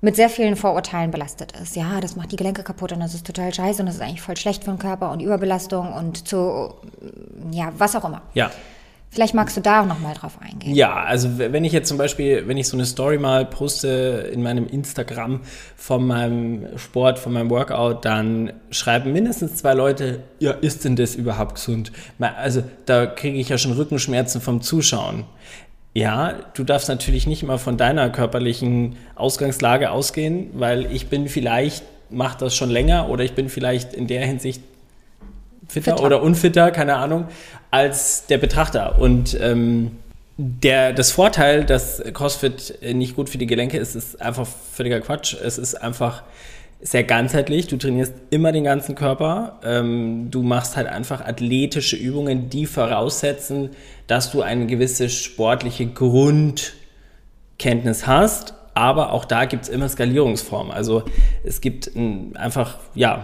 [0.00, 1.76] mit sehr vielen Vorurteilen belastet ist.
[1.76, 4.22] Ja, das macht die Gelenke kaputt und das ist total scheiße und das ist eigentlich
[4.22, 6.74] voll schlecht für den Körper und Überbelastung und zu,
[7.50, 8.22] ja, was auch immer.
[8.34, 8.50] ja.
[9.12, 10.72] Vielleicht magst du da auch nochmal drauf eingehen.
[10.72, 14.40] Ja, also wenn ich jetzt zum Beispiel, wenn ich so eine Story mal poste in
[14.40, 15.40] meinem Instagram
[15.74, 21.16] von meinem Sport, von meinem Workout, dann schreiben mindestens zwei Leute, ja, ist denn das
[21.16, 21.90] überhaupt gesund?
[22.20, 25.24] Also da kriege ich ja schon Rückenschmerzen vom Zuschauen.
[25.92, 31.82] Ja, du darfst natürlich nicht immer von deiner körperlichen Ausgangslage ausgehen, weil ich bin vielleicht,
[32.10, 34.62] mache das schon länger oder ich bin vielleicht in der Hinsicht
[35.66, 36.04] fitter, Fitter.
[36.04, 37.26] oder unfitter, keine Ahnung,
[37.70, 39.00] als der Betrachter.
[39.00, 39.92] Und ähm,
[40.36, 45.34] der, das Vorteil, dass CrossFit nicht gut für die Gelenke ist, ist einfach völliger Quatsch.
[45.34, 46.22] Es ist einfach
[46.80, 47.66] sehr ganzheitlich.
[47.66, 49.60] Du trainierst immer den ganzen Körper.
[49.64, 53.70] Ähm, du machst halt einfach athletische Übungen, die voraussetzen,
[54.10, 58.54] dass du eine gewisse sportliche Grundkenntnis hast.
[58.74, 60.72] Aber auch da gibt es immer Skalierungsformen.
[60.72, 61.04] Also
[61.44, 63.22] es gibt ein, einfach, ja,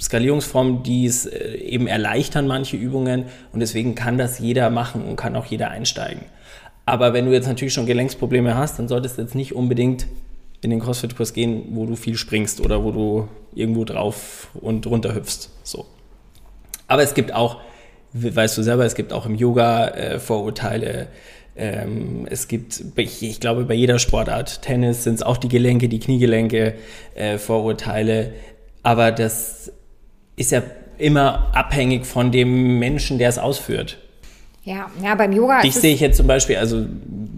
[0.00, 3.24] Skalierungsformen, die es äh, eben erleichtern, manche Übungen.
[3.52, 6.22] Und deswegen kann das jeder machen und kann auch jeder einsteigen.
[6.86, 10.06] Aber wenn du jetzt natürlich schon Gelenksprobleme hast, dann solltest du jetzt nicht unbedingt
[10.60, 15.14] in den CrossFit-Kurs gehen, wo du viel springst oder wo du irgendwo drauf und runter
[15.14, 15.50] hüpfst.
[15.64, 15.86] So.
[16.86, 17.60] Aber es gibt auch,
[18.12, 21.08] weißt du selber, es gibt auch im Yoga äh, Vorurteile.
[21.54, 25.98] Ähm, es gibt, ich glaube, bei jeder Sportart, Tennis sind es auch die Gelenke, die
[25.98, 26.74] Kniegelenke,
[27.14, 28.32] äh, Vorurteile.
[28.82, 29.72] Aber das
[30.36, 30.62] ist ja
[30.98, 33.98] immer abhängig von dem Menschen, der es ausführt.
[34.64, 36.86] Ja, ja beim Yoga Dich sehe ich jetzt zum Beispiel, also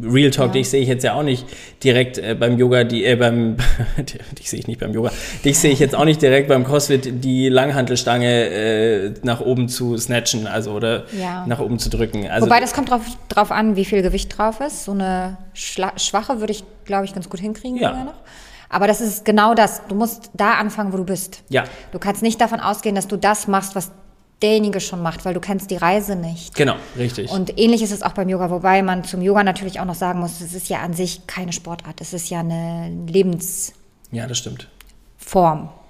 [0.03, 0.53] Real Talk, Ja.
[0.53, 1.47] dich sehe ich jetzt ja auch nicht
[1.83, 3.57] direkt äh, beim Yoga, die, äh, beim,
[4.39, 5.11] dich sehe ich nicht beim Yoga,
[5.43, 9.97] dich sehe ich jetzt auch nicht direkt beim CrossFit die Langhantelstange äh, nach oben zu
[9.97, 11.47] snatchen, also oder Ja.
[11.47, 12.27] nach oben zu drücken.
[12.29, 14.85] Also Wobei das kommt drauf, drauf an, wie viel Gewicht drauf ist.
[14.85, 18.05] So eine Schla schwache würde ich, glaube ich, ganz gut hinkriegen Ja.
[18.05, 18.15] noch.
[18.69, 19.83] Aber das ist genau das.
[19.89, 21.43] Du musst da anfangen, wo du bist.
[21.49, 21.65] Ja.
[21.93, 23.93] Du kannst nicht davon ausgehen, dass du das machst, was
[24.43, 26.55] derjenige schon macht, weil du kennst die Reise nicht.
[26.55, 27.31] genau, richtig.
[27.31, 30.21] Und ähnlich ist es auch beim Yoga, wobei man zum Yoga natürlich auch noch sagen
[30.21, 33.79] muss, es ist ja an sich keine Sportart, es ist ja eine Lebensform.
[34.11, 34.69] ja, das stimmt.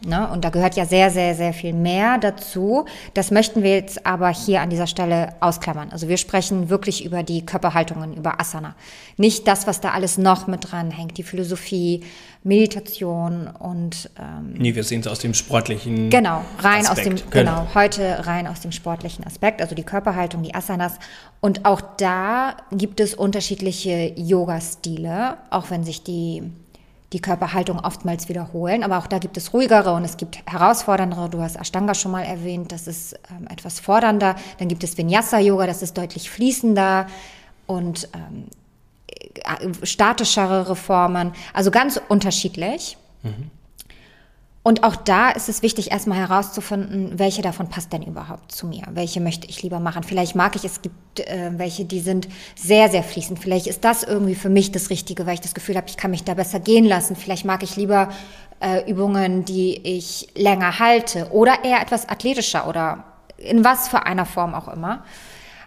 [0.07, 0.29] Ne?
[0.31, 2.85] Und da gehört ja sehr, sehr, sehr viel mehr dazu.
[3.15, 5.91] Das möchten wir jetzt aber hier an dieser Stelle ausklammern.
[5.93, 8.75] Also wir sprechen wirklich über die Körperhaltungen, über Asana.
[9.17, 12.03] Nicht das, was da alles noch mit dran hängt, die Philosophie,
[12.43, 17.31] Meditation und ähm, Nee, wir sehen es aus dem sportlichen Genau, rein aus dem, Aspekt.
[17.31, 20.99] genau, heute rein aus dem sportlichen Aspekt, also die Körperhaltung, die Asanas.
[21.41, 26.43] Und auch da gibt es unterschiedliche Yoga-Stile, auch wenn sich die,
[27.15, 28.83] die Körperhaltung oftmals wiederholen.
[28.83, 31.31] Aber auch da gibt es ruhigere und es gibt herausforderndere.
[31.31, 34.35] Du hast Ashtanga schon mal erwähnt, das ist ähm, etwas fordernder.
[34.59, 37.07] Dann gibt es Vinyasa-Yoga, das ist deutlich fließender
[37.67, 38.49] und ähm,
[39.07, 41.33] äh, statischere Reformen.
[41.55, 42.99] Also ganz unterschiedlich.
[44.67, 48.83] Und auch da ist es wichtig, erstmal herauszufinden, welche davon passt denn überhaupt zu mir?
[48.93, 50.05] Welche möchte ich lieber machen?
[50.05, 53.39] Vielleicht mag ich, es gibt äh, welche, die sind sehr, sehr fließend.
[53.39, 56.11] Vielleicht ist das irgendwie für mich das Richtige, weil ich das Gefühl habe, ich kann
[56.11, 57.15] mich da besser gehen lassen.
[57.15, 58.09] Vielleicht mag ich lieber
[58.61, 63.05] äh, Übungen, die ich länger halte oder eher etwas athletischer oder
[63.37, 65.05] in was für einer Form auch immer.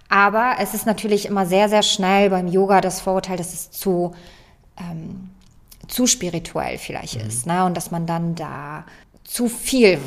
[0.09, 4.15] Aber es ist natürlich immer sehr, sehr schnell beim Yoga das Vorurteil, dass es zu
[5.87, 7.65] zu spirituell vielleicht ist, ne?
[7.65, 8.85] Und dass man dann da
[9.27, 9.99] zu viel,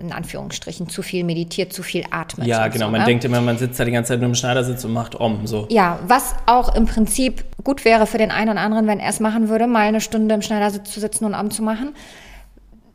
[0.00, 2.46] in Anführungsstrichen, zu viel meditiert, zu viel atmet.
[2.46, 2.86] Ja, genau.
[2.86, 3.06] so, Man ne?
[3.06, 5.46] denkt immer, man sitzt da die ganze Zeit nur im Schneidersitz und macht Om.
[5.46, 5.66] So.
[5.70, 9.20] Ja, was auch im Prinzip gut wäre für den einen oder anderen, wenn er es
[9.20, 11.94] machen würde, mal eine Stunde im Schneidersitz zu sitzen und Arm zu machen.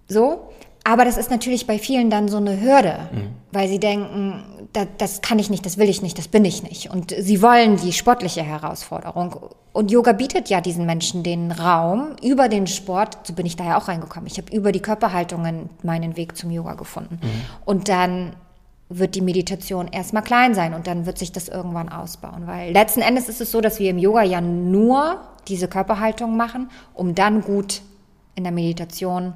[0.07, 0.49] So.
[0.83, 3.09] Aber das ist natürlich bei vielen dann so eine Hürde,
[3.51, 6.63] weil sie denken, da, das kann ich nicht, das will ich nicht, das bin ich
[6.63, 6.89] nicht.
[6.89, 9.35] Und sie wollen die sportliche Herausforderung.
[9.73, 13.65] Und Yoga bietet ja diesen Menschen den Raum über den Sport, so bin ich da
[13.65, 14.27] ja auch reingekommen.
[14.27, 17.19] Ich habe über die Körperhaltungen meinen Weg zum Yoga gefunden.
[17.65, 18.33] Und dann
[18.89, 22.47] wird die Meditation erstmal klein sein und dann wird sich das irgendwann ausbauen.
[22.47, 26.69] Weil letzten Endes ist es so, dass wir im Yoga ja nur diese Körperhaltung machen,
[26.95, 27.81] um dann gut
[28.35, 29.33] in der Meditation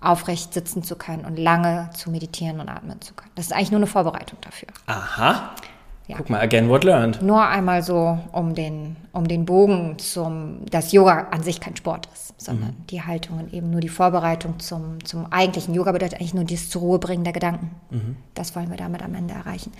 [0.00, 3.30] aufrecht sitzen zu können und lange zu meditieren und atmen zu können.
[3.34, 4.68] Das ist eigentlich nur eine Vorbereitung dafür.
[4.86, 5.50] Aha.
[6.08, 6.18] Ja.
[6.18, 7.20] Guck mal, again, what learned.
[7.20, 12.08] Nur einmal so um den, um den Bogen zum, dass Yoga an sich kein Sport
[12.14, 12.86] ist, sondern Mhm.
[12.90, 16.70] die Haltung und eben nur die Vorbereitung zum, zum eigentlichen Yoga bedeutet eigentlich nur dieses
[16.70, 17.72] zur Ruhe bringen der Gedanken.
[17.90, 18.16] Mhm.
[18.34, 19.72] Das wollen wir damit am Ende erreichen.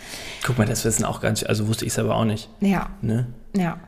[0.45, 2.49] Guck mal, das wissen auch ganz, also wusste ich selber auch nicht.
[2.59, 2.89] Ja.
[3.03, 3.29] Ne?
[3.57, 3.79] Ja.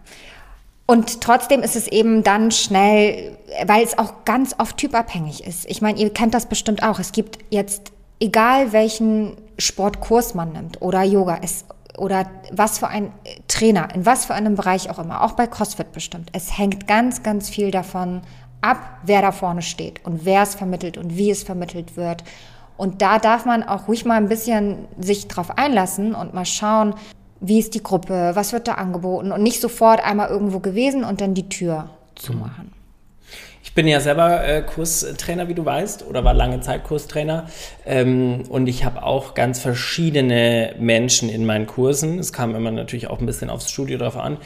[0.91, 5.67] Und trotzdem ist es eben dann schnell, weil es auch ganz oft typabhängig ist.
[5.69, 6.99] Ich meine, ihr kennt das bestimmt auch.
[6.99, 11.67] Es gibt jetzt, egal welchen Sportkurs man nimmt oder Yoga, es,
[11.99, 13.13] oder was für ein
[13.49, 16.31] Trainer, in was für einem Bereich auch immer, auch bei CrossFit bestimmt.
[16.33, 18.23] Es hängt ganz, ganz viel davon
[18.63, 22.25] ab, wer da vorne steht und wer es vermittelt und wie es vermittelt wird.
[22.79, 26.95] Und da darf man auch ruhig mal ein bisschen sich drauf einlassen und mal schauen,
[27.41, 31.21] wie ist die Gruppe, was wird da angeboten und nicht sofort einmal irgendwo gewesen und
[31.21, 32.73] dann die Tür zumachen.
[33.63, 37.47] Ich bin ja selber äh, Kurstrainer, wie du weißt, oder war lange Zeit Kurstrainer.
[37.85, 42.19] Ähm, und ich habe auch ganz verschiedene Menschen in meinen Kursen.
[42.19, 44.39] Es kam immer natürlich auch ein bisschen aufs Studio drauf an.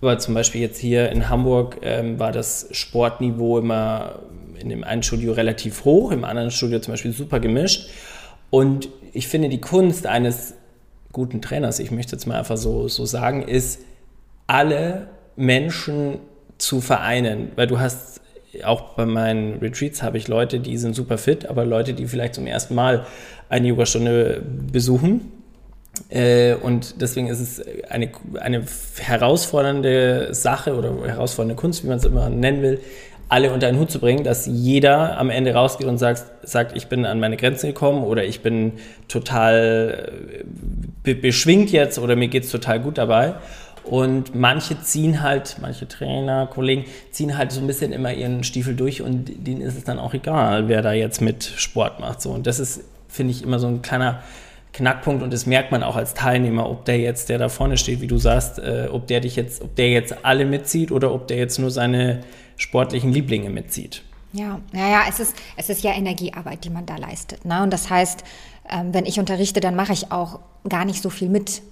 [0.00, 4.20] Aber zum Beispiel jetzt hier in Hamburg ähm, war das Sportniveau immer
[4.58, 7.90] in dem einen Studio relativ hoch, im anderen Studio zum Beispiel super gemischt.
[8.50, 10.54] Und ich finde, die Kunst eines
[11.18, 13.80] guten Trainers, ich möchte jetzt mal einfach so, so sagen, ist,
[14.46, 16.20] alle Menschen
[16.58, 17.50] zu vereinen.
[17.56, 18.20] Weil du hast
[18.62, 22.34] auch bei meinen Retreats habe ich Leute, die sind super fit, aber Leute, die vielleicht
[22.34, 23.04] zum ersten Mal
[23.48, 25.32] eine Yogastunde besuchen.
[26.08, 28.62] Äh, und deswegen ist es eine, eine
[28.98, 32.80] herausfordernde Sache oder herausfordernde Kunst, wie man es immer nennen will,
[33.28, 36.86] alle unter einen Hut zu bringen, dass jeder am Ende rausgeht und sagt, sagt ich
[36.86, 38.72] bin an meine Grenzen gekommen oder ich bin
[39.06, 40.44] total äh,
[41.02, 43.34] be beschwingt jetzt oder mir geht es total gut dabei.
[43.84, 48.74] Und manche ziehen halt, manche Trainer, Kollegen ziehen halt so ein bisschen immer ihren Stiefel
[48.74, 52.20] durch und denen ist es dann auch egal, wer da jetzt mit Sport macht.
[52.20, 52.30] So.
[52.30, 54.22] Und das ist, finde ich, immer so ein kleiner
[54.74, 58.02] Knackpunkt und das merkt man auch als Teilnehmer, ob der jetzt, der da vorne steht,
[58.02, 61.26] wie du sagst, äh, ob der dich jetzt, ob der jetzt alle mitzieht oder ob
[61.26, 62.20] der jetzt nur seine
[62.58, 64.02] sportlichen Lieblinge mitzieht.
[64.32, 67.46] Ja, naja, es ist, es ist ja Energiearbeit, die man da leistet.
[67.46, 67.62] Ne?
[67.62, 68.24] Und das heißt,
[68.68, 71.62] ähm, wenn ich unterrichte, dann mache ich auch gar nicht so viel mit.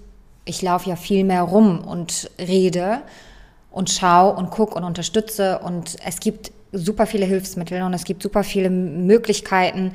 [0.46, 3.02] Ich laufe ja viel mehr rum und rede
[3.70, 5.58] und schaue und gucke und unterstütze.
[5.58, 9.92] Und es gibt super viele Hilfsmittel und es gibt super viele Möglichkeiten,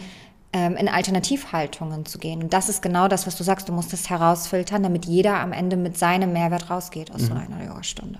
[0.54, 2.43] ähm, in Alternativhaltungen zu gehen.
[2.43, 3.69] Und das ist genau das, was du sagst.
[3.69, 7.65] Du musst es herausfiltern, damit jeder am Ende mit seinem Mehrwert rausgeht aus so einer
[7.65, 8.19] Yogastunde.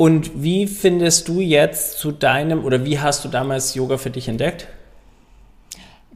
[0.00, 4.28] Und wie findest du jetzt zu deinem oder wie hast du damals Yoga für dich
[4.28, 4.66] entdeckt?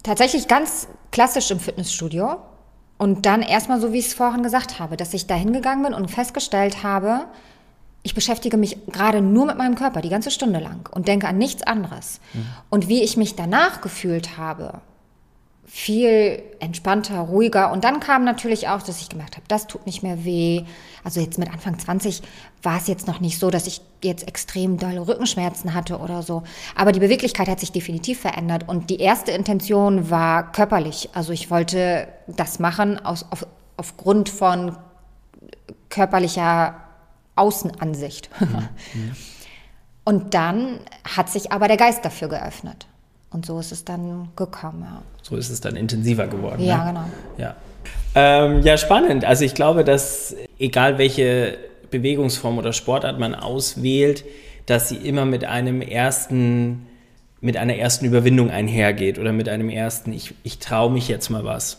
[0.02, 2.38] Tatsächlich ganz klassisch im Fitnessstudio.
[2.96, 5.92] Und dann erstmal so, wie ich es vorhin gesagt habe, dass ich da hingegangen bin
[5.92, 7.26] und festgestellt habe,
[8.02, 11.36] ich beschäftige mich gerade nur mit meinem Körper die ganze Stunde lang und denke an
[11.36, 12.20] nichts anderes.
[12.70, 14.80] Und wie ich mich danach gefühlt habe,
[15.76, 17.72] viel entspannter, ruhiger.
[17.72, 20.62] Und dann kam natürlich auch, dass ich gemerkt habe, das tut nicht mehr weh.
[21.02, 22.22] Also jetzt mit Anfang 20
[22.62, 26.44] war es jetzt noch nicht so, dass ich jetzt extrem dolle Rückenschmerzen hatte oder so.
[26.76, 28.68] Aber die Beweglichkeit hat sich definitiv verändert.
[28.68, 31.08] Und die erste Intention war körperlich.
[31.12, 33.44] Also ich wollte das machen aus, auf,
[33.76, 34.76] aufgrund von
[35.88, 36.76] körperlicher
[37.34, 38.30] Außenansicht.
[40.04, 40.78] Und dann
[41.16, 42.86] hat sich aber der Geist dafür geöffnet.
[43.34, 44.82] Und so ist es dann gekommen.
[44.84, 46.62] Ja, So ist es dann intensiver geworden.
[46.62, 46.90] ja ne?
[46.90, 47.04] genau.
[47.36, 47.56] Ja.
[48.14, 49.24] Ähm, ja, spannend.
[49.24, 51.58] Also ich glaube, dass egal welche
[51.90, 54.24] Bewegungsform oder Sportart man auswählt,
[54.66, 56.86] dass sie immer mit einem ersten,
[57.40, 61.44] mit einer ersten Überwindung einhergeht oder mit einem ersten, ich, ich traue mich jetzt mal
[61.44, 61.78] was.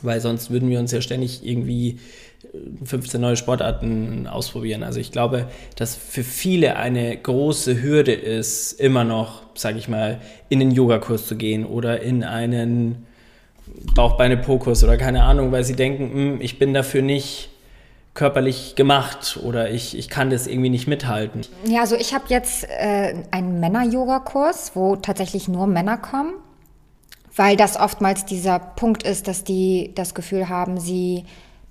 [0.00, 1.98] Weil sonst würden wir uns ja ständig irgendwie
[2.84, 4.82] 15 neue Sportarten ausprobieren.
[4.82, 10.20] Also ich glaube, dass für viele eine große Hürde ist, immer noch, sage ich mal,
[10.48, 13.06] in den Yogakurs zu gehen oder in einen
[13.94, 17.50] Bauchbeine-Po-Kurs oder keine Ahnung, weil sie denken, "Hm, ich bin dafür nicht
[18.14, 21.42] körperlich gemacht oder ich, ich kann das irgendwie nicht mithalten.
[21.66, 26.34] Ja, also ich habe jetzt äh, einen Männer-Yoga-Kurs, wo tatsächlich nur Männer kommen,
[27.34, 31.24] weil das oftmals dieser Punkt ist, dass die das Gefühl haben, sie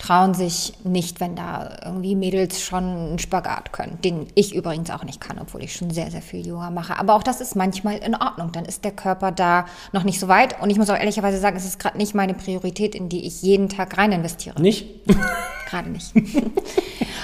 [0.03, 5.05] trauen sich nicht, wenn da irgendwie Mädels schon einen Spagat können, den ich übrigens auch
[5.05, 6.99] nicht kann, obwohl ich schon sehr, sehr viel Yoga mache.
[6.99, 8.51] Aber auch das ist manchmal in Ordnung.
[8.51, 10.61] Dann ist der Körper da noch nicht so weit.
[10.61, 13.43] Und ich muss auch ehrlicherweise sagen, es ist gerade nicht meine Priorität, in die ich
[13.43, 14.61] jeden Tag rein investiere.
[14.61, 15.07] Nicht?
[15.69, 16.13] Gerade nicht.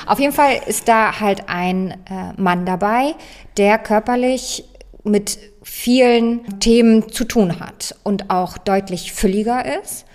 [0.08, 3.14] Auf jeden Fall ist da halt ein äh, Mann dabei,
[3.58, 4.64] der körperlich
[5.04, 10.06] mit vielen Themen zu tun hat und auch deutlich fülliger ist.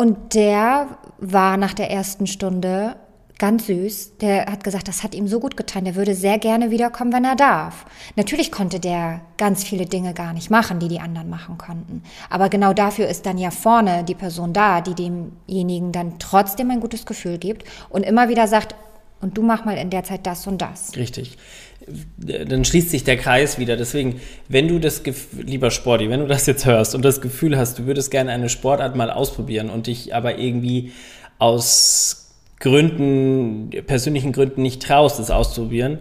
[0.00, 2.96] Und der war nach der ersten Stunde
[3.38, 6.70] ganz süß, der hat gesagt, das hat ihm so gut getan, der würde sehr gerne
[6.70, 7.84] wiederkommen, wenn er darf.
[8.16, 12.02] Natürlich konnte der ganz viele Dinge gar nicht machen, die die anderen machen konnten.
[12.30, 16.80] Aber genau dafür ist dann ja vorne die Person da, die demjenigen dann trotzdem ein
[16.80, 18.74] gutes Gefühl gibt und immer wieder sagt,
[19.20, 20.96] und du mach mal in der Zeit das und das.
[20.96, 21.36] Richtig.
[22.16, 23.76] Dann schließt sich der Kreis wieder.
[23.76, 25.02] Deswegen, wenn du das,
[25.36, 28.48] lieber Sporty, wenn du das jetzt hörst und das Gefühl hast, du würdest gerne eine
[28.48, 30.92] Sportart mal ausprobieren und dich aber irgendwie
[31.38, 35.98] aus Gründen, persönlichen Gründen nicht traust, es auszuprobieren,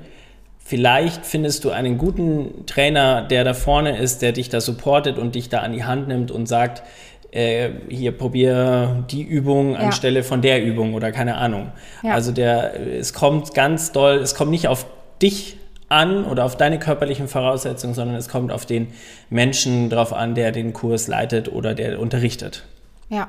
[0.59, 5.35] vielleicht findest du einen guten Trainer, der da vorne ist, der dich da supportet und
[5.35, 6.83] dich da an die Hand nimmt und sagt,
[7.31, 9.79] äh, hier probier die Übung ja.
[9.79, 11.71] anstelle von der Übung oder keine Ahnung.
[12.03, 12.13] Ja.
[12.13, 14.85] Also der, es kommt ganz doll, es kommt nicht auf
[15.21, 15.58] dich
[15.89, 18.93] an oder auf deine körperlichen Voraussetzungen, sondern es kommt auf den
[19.29, 22.63] Menschen drauf an, der den Kurs leitet oder der unterrichtet.
[23.09, 23.27] Ja.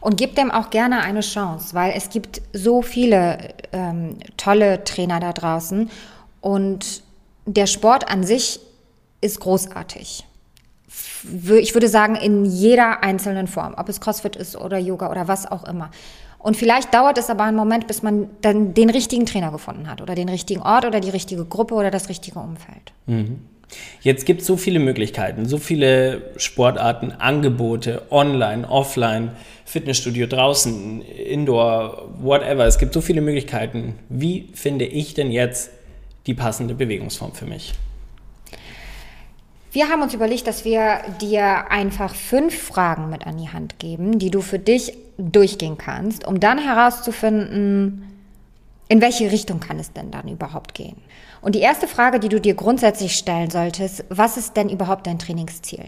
[0.00, 3.38] Und gib dem auch gerne eine Chance, weil es gibt so viele
[3.72, 5.90] ähm, tolle Trainer da draußen
[6.40, 7.02] und
[7.46, 8.60] der Sport an sich
[9.20, 10.24] ist großartig
[11.58, 15.50] ich würde sagen, in jeder einzelnen Form, ob es CrossFit ist oder Yoga oder was
[15.50, 15.90] auch immer.
[16.38, 20.00] Und vielleicht dauert es aber einen Moment, bis man dann den richtigen Trainer gefunden hat
[20.00, 22.92] oder den richtigen Ort oder die richtige Gruppe oder das richtige Umfeld.
[23.06, 23.40] Mhm.
[24.00, 29.32] Jetzt gibt es so viele Möglichkeiten, so viele Sportarten, Angebote, online, offline,
[29.66, 32.64] Fitnessstudio draußen, Indoor, whatever.
[32.66, 33.98] Es gibt so viele Möglichkeiten.
[34.08, 35.70] Wie finde ich denn jetzt
[36.26, 37.74] die passende Bewegungsform für mich?
[39.78, 44.18] Wir haben uns überlegt, dass wir dir einfach fünf Fragen mit an die Hand geben,
[44.18, 48.02] die du für dich durchgehen kannst, um dann herauszufinden,
[48.88, 50.96] in welche Richtung kann es denn dann überhaupt gehen.
[51.42, 55.20] Und die erste Frage, die du dir grundsätzlich stellen solltest, was ist denn überhaupt dein
[55.20, 55.84] Trainingsziel?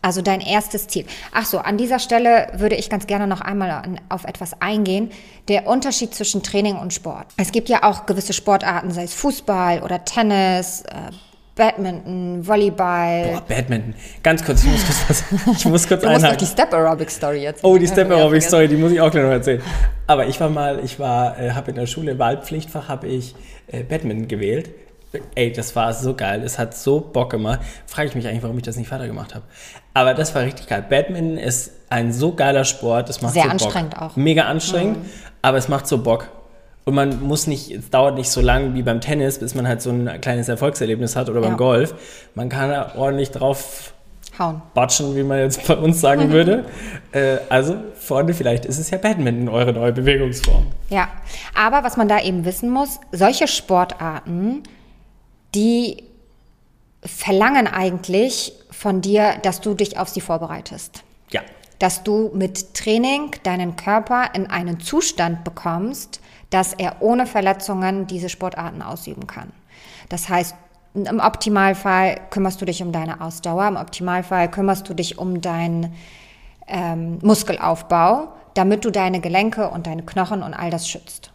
[0.00, 1.04] Also dein erstes Ziel.
[1.30, 5.10] Ach so, an dieser Stelle würde ich ganz gerne noch einmal auf etwas eingehen.
[5.48, 7.26] Der Unterschied zwischen Training und Sport.
[7.36, 11.12] Es gibt ja auch gewisse Sportarten, sei es Fußball oder Tennis, äh,
[11.56, 13.32] Badminton, Volleyball.
[13.32, 13.94] Boah, Badminton.
[14.22, 15.24] Ganz kurz, ich muss kurz was,
[15.58, 16.28] ich muss kurz du einhaken.
[16.28, 17.64] musst die Step Aerobic Story jetzt.
[17.64, 19.62] Oh, die Step Aerobic Story, die muss ich auch gleich noch erzählen.
[20.06, 23.34] Aber ich war mal, ich war, äh, habe in der Schule Wahlpflichtfach, habe ich
[23.68, 24.68] äh, Badminton gewählt.
[25.34, 26.42] Ey, das war so geil.
[26.44, 27.60] Es hat so Bock gemacht.
[27.86, 29.46] Frage ich mich eigentlich, warum ich das nicht weiter gemacht habe.
[29.94, 30.84] Aber das war richtig geil.
[30.86, 33.08] Badminton ist ein so geiler Sport.
[33.08, 34.02] Das macht Sehr so anstrengend Bock.
[34.02, 34.16] auch.
[34.16, 35.10] Mega anstrengend, mhm.
[35.40, 36.28] aber es macht so Bock.
[36.86, 39.82] Und man muss nicht, es dauert nicht so lang wie beim Tennis, bis man halt
[39.82, 41.56] so ein kleines Erfolgserlebnis hat oder beim ja.
[41.56, 41.94] Golf.
[42.36, 43.92] Man kann da ordentlich drauf
[44.38, 44.62] hauen.
[44.72, 46.64] Batschen, wie man jetzt bei uns sagen würde.
[47.10, 50.68] Äh, also, Freunde, vielleicht ist es ja Badminton eure neue Bewegungsform.
[50.88, 51.08] Ja,
[51.56, 54.62] aber was man da eben wissen muss, solche Sportarten,
[55.56, 56.04] die
[57.04, 61.02] verlangen eigentlich von dir, dass du dich auf sie vorbereitest.
[61.32, 61.40] Ja.
[61.80, 68.28] Dass du mit Training deinen Körper in einen Zustand bekommst, dass er ohne Verletzungen diese
[68.28, 69.52] Sportarten ausüben kann.
[70.08, 70.54] Das heißt,
[70.94, 75.94] im Optimalfall kümmerst du dich um deine Ausdauer, im Optimalfall kümmerst du dich um deinen
[76.66, 81.32] ähm, Muskelaufbau, damit du deine Gelenke und deine Knochen und all das schützt.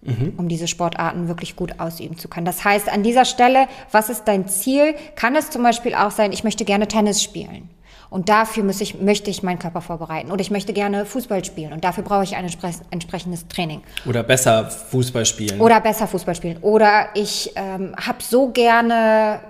[0.00, 0.34] Mhm.
[0.36, 2.46] um diese Sportarten wirklich gut ausüben zu können.
[2.46, 4.94] Das heißt, an dieser Stelle, was ist dein Ziel?
[5.16, 7.68] Kann es zum Beispiel auch sein, ich möchte gerne Tennis spielen.
[8.10, 10.32] Und dafür muss ich, möchte ich meinen Körper vorbereiten.
[10.32, 12.44] Oder ich möchte gerne Fußball spielen und dafür brauche ich ein
[12.90, 13.82] entsprechendes Training.
[14.06, 15.60] Oder besser Fußball spielen.
[15.60, 16.58] Oder besser Fußball spielen.
[16.62, 19.40] Oder ich ähm, habe so gerne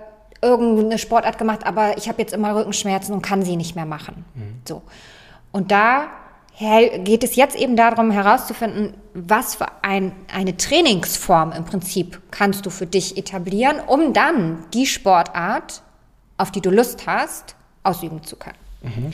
[0.41, 4.25] irgendeine Sportart gemacht, aber ich habe jetzt immer Rückenschmerzen und kann sie nicht mehr machen.
[4.35, 4.61] Mhm.
[4.67, 4.81] So.
[5.51, 6.07] Und da
[6.59, 12.69] geht es jetzt eben darum herauszufinden, was für ein, eine Trainingsform im Prinzip kannst du
[12.69, 15.81] für dich etablieren, um dann die Sportart,
[16.37, 18.57] auf die du Lust hast, ausüben zu können.
[18.81, 19.13] Mhm.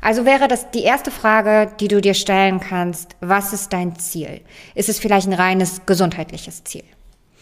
[0.00, 4.40] Also wäre das die erste Frage, die du dir stellen kannst, was ist dein Ziel?
[4.74, 6.84] Ist es vielleicht ein reines gesundheitliches Ziel?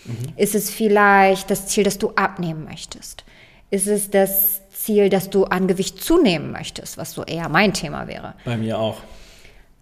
[0.05, 0.33] Mhm.
[0.37, 3.25] Ist es vielleicht das Ziel, dass du abnehmen möchtest?
[3.71, 8.07] Ist es das Ziel, dass du an Gewicht zunehmen möchtest, was so eher mein Thema
[8.07, 8.35] wäre?
[8.45, 8.99] Bei mir auch.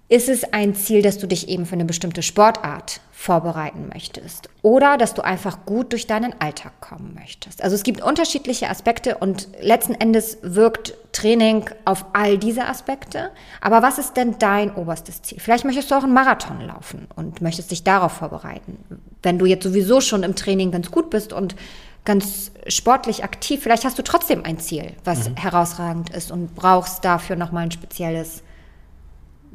[0.08, 4.98] Ist es ein Ziel, dass du dich eben für eine bestimmte Sportart vorbereiten möchtest oder
[4.98, 7.64] dass du einfach gut durch deinen Alltag kommen möchtest?
[7.64, 13.30] Also es gibt unterschiedliche Aspekte und letzten Endes wirkt Training auf all diese Aspekte.
[13.62, 15.40] Aber was ist denn dein oberstes Ziel?
[15.40, 18.76] Vielleicht möchtest du auch einen Marathon laufen und möchtest dich darauf vorbereiten.
[19.22, 21.56] Wenn du jetzt sowieso schon im Training ganz gut bist und
[22.04, 25.36] ganz sportlich aktiv, vielleicht hast du trotzdem ein Ziel, was mhm.
[25.36, 28.42] herausragend ist und brauchst dafür nochmal ein spezielles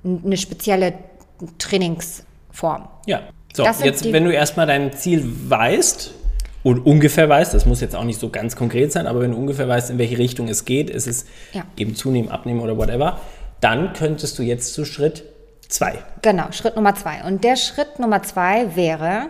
[0.03, 0.93] eine spezielle
[1.57, 2.87] Trainingsform.
[3.05, 3.21] Ja.
[3.53, 6.13] So, jetzt, wenn du erstmal dein Ziel weißt
[6.63, 9.37] und ungefähr weißt, das muss jetzt auch nicht so ganz konkret sein, aber wenn du
[9.37, 11.63] ungefähr weißt, in welche Richtung es geht, ist es ja.
[11.75, 13.19] eben zunehmen, abnehmen oder whatever,
[13.59, 15.23] dann könntest du jetzt zu Schritt
[15.67, 15.95] zwei.
[16.21, 17.23] Genau, Schritt Nummer zwei.
[17.23, 19.29] Und der Schritt Nummer zwei wäre,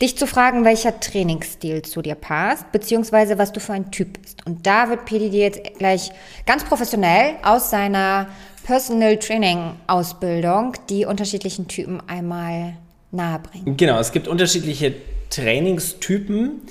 [0.00, 4.44] dich zu fragen, welcher Trainingsstil zu dir passt, beziehungsweise was du für ein Typ bist.
[4.46, 6.12] Und da wird Pedi dir jetzt gleich
[6.44, 8.26] ganz professionell aus seiner
[8.66, 12.74] Personal Training Ausbildung die unterschiedlichen Typen einmal
[13.12, 13.76] nahebringen.
[13.76, 14.92] Genau, es gibt unterschiedliche
[15.30, 16.62] Trainingstypen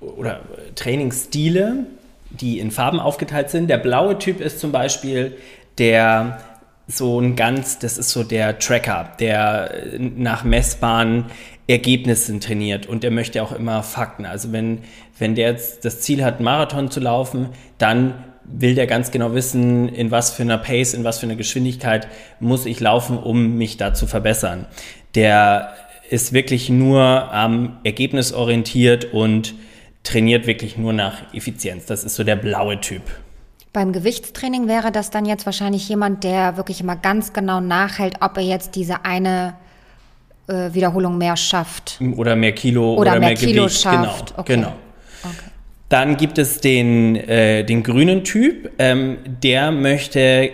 [0.00, 0.42] oder
[0.76, 1.86] Trainingsstile,
[2.30, 3.68] die in Farben aufgeteilt sind.
[3.68, 5.36] Der blaue Typ ist zum Beispiel
[5.78, 6.40] der
[6.86, 11.24] so ein ganz, das ist so der Tracker, der nach messbaren
[11.66, 14.26] Ergebnissen trainiert und der möchte auch immer Fakten.
[14.26, 14.84] Also wenn,
[15.18, 17.48] wenn der jetzt das Ziel hat, Marathon zu laufen,
[17.78, 18.14] dann
[18.48, 22.08] will der ganz genau wissen, in was für einer Pace, in was für einer Geschwindigkeit
[22.40, 24.66] muss ich laufen, um mich da zu verbessern.
[25.14, 25.74] Der
[26.10, 29.54] ist wirklich nur am Ergebnis orientiert und
[30.04, 31.86] trainiert wirklich nur nach Effizienz.
[31.86, 33.02] Das ist so der blaue Typ.
[33.72, 38.36] Beim Gewichtstraining wäre das dann jetzt wahrscheinlich jemand, der wirklich immer ganz genau nachhält, ob
[38.38, 39.54] er jetzt diese eine
[40.46, 42.00] äh, Wiederholung mehr schafft.
[42.16, 43.82] Oder mehr Kilo oder, oder mehr, mehr, Kilo Gewicht.
[43.82, 44.28] schafft.
[44.28, 44.40] Genau.
[44.40, 44.54] Okay.
[44.54, 44.72] genau.
[45.22, 45.50] Okay.
[45.88, 50.50] Dann gibt es den, äh, den grünen Typ, ähm, der möchte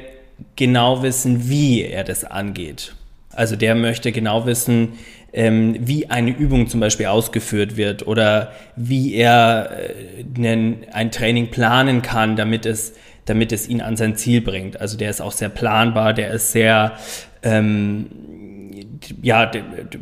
[0.57, 2.95] genau wissen, wie er das angeht.
[3.31, 4.95] Also der möchte genau wissen,
[5.33, 11.51] ähm, wie eine Übung zum Beispiel ausgeführt wird oder wie er äh, nen, ein Training
[11.51, 12.93] planen kann, damit es
[13.25, 14.81] damit es ihn an sein Ziel bringt.
[14.81, 16.93] Also der ist auch sehr planbar, der ist sehr,
[17.43, 18.07] ähm,
[19.23, 19.51] ja,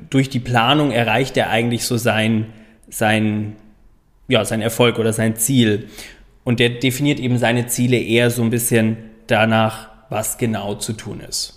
[0.09, 2.47] durch die Planung erreicht er eigentlich so sein,
[2.89, 3.57] sein,
[4.31, 5.89] ja, sein Erfolg oder sein Ziel.
[6.45, 11.21] Und der definiert eben seine Ziele eher so ein bisschen danach, was genau zu tun
[11.21, 11.57] ist.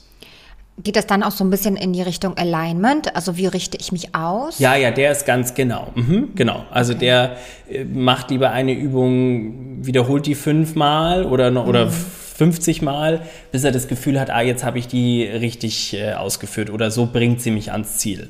[0.81, 3.15] Geht das dann auch so ein bisschen in die Richtung Alignment?
[3.15, 4.57] Also wie richte ich mich aus?
[4.57, 5.91] Ja, ja, der ist ganz genau.
[5.93, 6.65] Mhm, genau.
[6.71, 7.05] Also okay.
[7.05, 7.37] der
[7.69, 11.57] äh, macht lieber eine Übung, wiederholt die fünfmal oder, mhm.
[11.57, 13.21] oder 50 Mal,
[13.51, 17.05] bis er das Gefühl hat, ah, jetzt habe ich die richtig äh, ausgeführt oder so
[17.05, 18.29] bringt sie mich ans Ziel.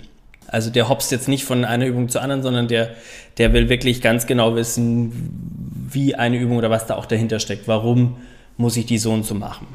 [0.54, 2.92] Also der hopst jetzt nicht von einer Übung zur anderen, sondern der,
[3.40, 7.68] der will wirklich ganz genau wissen, wie eine Übung oder was da auch dahinter steckt.
[7.68, 8.18] Warum
[8.56, 9.66] muss ich die so und so machen?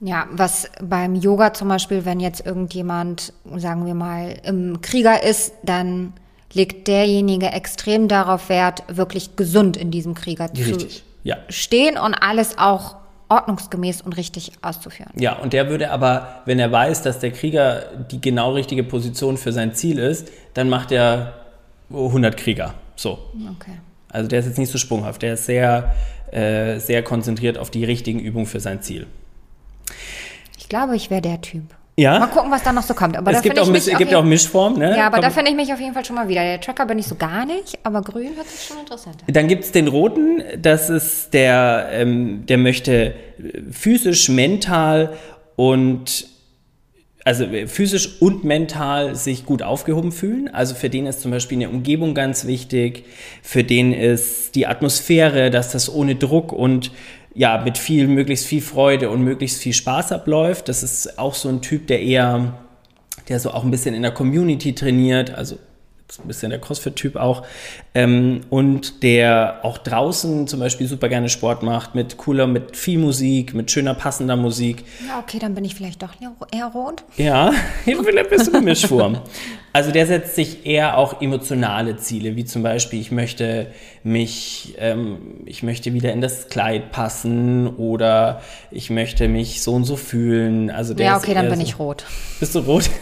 [0.00, 5.54] Ja, was beim Yoga zum Beispiel, wenn jetzt irgendjemand, sagen wir mal, im Krieger ist,
[5.62, 6.12] dann
[6.52, 11.38] legt derjenige extrem darauf Wert, wirklich gesund in diesem Krieger Richtig, zu ja.
[11.48, 12.96] stehen und alles auch
[13.32, 15.10] ordnungsgemäß und richtig auszuführen.
[15.16, 19.38] Ja, und der würde aber, wenn er weiß, dass der Krieger die genau richtige Position
[19.38, 21.32] für sein Ziel ist, dann macht er
[21.90, 22.74] 100 Krieger.
[22.94, 23.18] So.
[23.56, 23.72] Okay.
[24.10, 25.94] Also der ist jetzt nicht so sprunghaft, der ist sehr,
[26.30, 29.06] äh, sehr konzentriert auf die richtigen Übungen für sein Ziel.
[30.58, 31.64] Ich glaube, ich wäre der Typ.
[31.96, 32.18] Ja.
[32.18, 33.16] Mal gucken, was da noch so kommt.
[33.16, 34.96] Aber es gibt, auch, Misch, gibt auch Mischformen, ne?
[34.96, 35.24] Ja, aber Komm.
[35.24, 36.42] da finde ich mich auf jeden Fall schon mal wieder.
[36.42, 39.32] Der Tracker bin ich so gar nicht, aber grün hört sich schon interessant an.
[39.32, 43.14] Dann gibt es den roten, das ist der, ähm, der möchte
[43.70, 45.12] physisch, mental
[45.56, 46.26] und
[47.24, 50.48] also äh, physisch und mental sich gut aufgehoben fühlen.
[50.48, 53.04] Also für den ist zum Beispiel eine Umgebung ganz wichtig,
[53.42, 56.90] für den ist die Atmosphäre, dass das ohne Druck und
[57.34, 60.68] ja, mit viel, möglichst viel Freude und möglichst viel Spaß abläuft.
[60.68, 62.54] Das ist auch so ein Typ, der eher,
[63.28, 65.58] der so auch ein bisschen in der Community trainiert, also
[66.18, 67.46] ein bisschen der CrossFit-Typ auch,
[67.94, 72.98] ähm, und der auch draußen zum Beispiel super gerne Sport macht, mit cooler, mit viel
[72.98, 74.84] Musik, mit schöner, passender Musik.
[75.08, 76.12] Ja, okay, dann bin ich vielleicht doch
[76.52, 77.04] eher rot.
[77.16, 77.52] Ja,
[77.86, 79.18] ich bin ein bisschen Mischform.
[79.72, 83.68] Also der setzt sich eher auch emotionale Ziele, wie zum Beispiel, ich möchte
[84.02, 89.84] mich, ähm, ich möchte wieder in das Kleid passen oder ich möchte mich so und
[89.84, 90.70] so fühlen.
[90.70, 92.04] Also der Ja, okay, dann bin so, ich rot.
[92.40, 92.90] Bist du rot?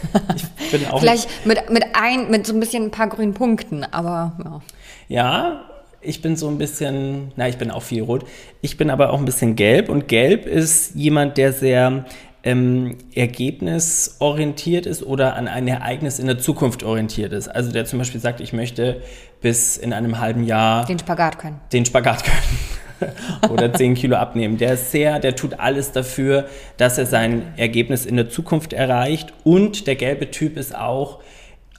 [0.63, 3.83] Ich bin auch Vielleicht mit, mit ein, mit so ein bisschen ein paar grünen Punkten,
[3.83, 4.61] aber ja.
[5.09, 5.65] Ja,
[5.99, 8.23] ich bin so ein bisschen, na, ich bin auch viel rot.
[8.61, 12.05] Ich bin aber auch ein bisschen gelb und gelb ist jemand, der sehr
[12.43, 17.47] ähm, ergebnisorientiert ist oder an ein Ereignis in der Zukunft orientiert ist.
[17.47, 19.01] Also der zum Beispiel sagt, ich möchte
[19.41, 21.59] bis in einem halben Jahr Den Spagat können.
[21.71, 23.11] den Spagat können
[23.51, 24.57] oder 10 Kilo abnehmen.
[24.57, 29.33] Der ist sehr, der tut alles dafür, dass er sein Ergebnis in der Zukunft erreicht.
[29.43, 31.19] Und der gelbe Typ ist auch,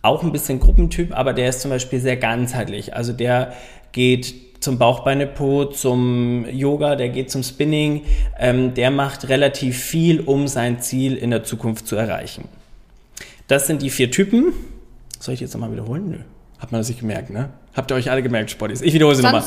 [0.03, 2.95] auch ein bisschen Gruppentyp, aber der ist zum Beispiel sehr ganzheitlich.
[2.95, 3.53] Also der
[3.93, 8.03] geht zum Bauchbeine-Po, zum Yoga, der geht zum Spinning,
[8.39, 12.45] ähm, der macht relativ viel, um sein Ziel in der Zukunft zu erreichen.
[13.49, 14.53] Das sind die vier Typen.
[15.19, 16.11] Soll ich jetzt nochmal wiederholen?
[16.11, 16.19] Nö.
[16.59, 17.51] Hat man das nicht gemerkt, ne?
[17.75, 18.83] Habt ihr euch alle gemerkt, Spotties?
[18.83, 19.43] Ich wiederhole sie nochmal.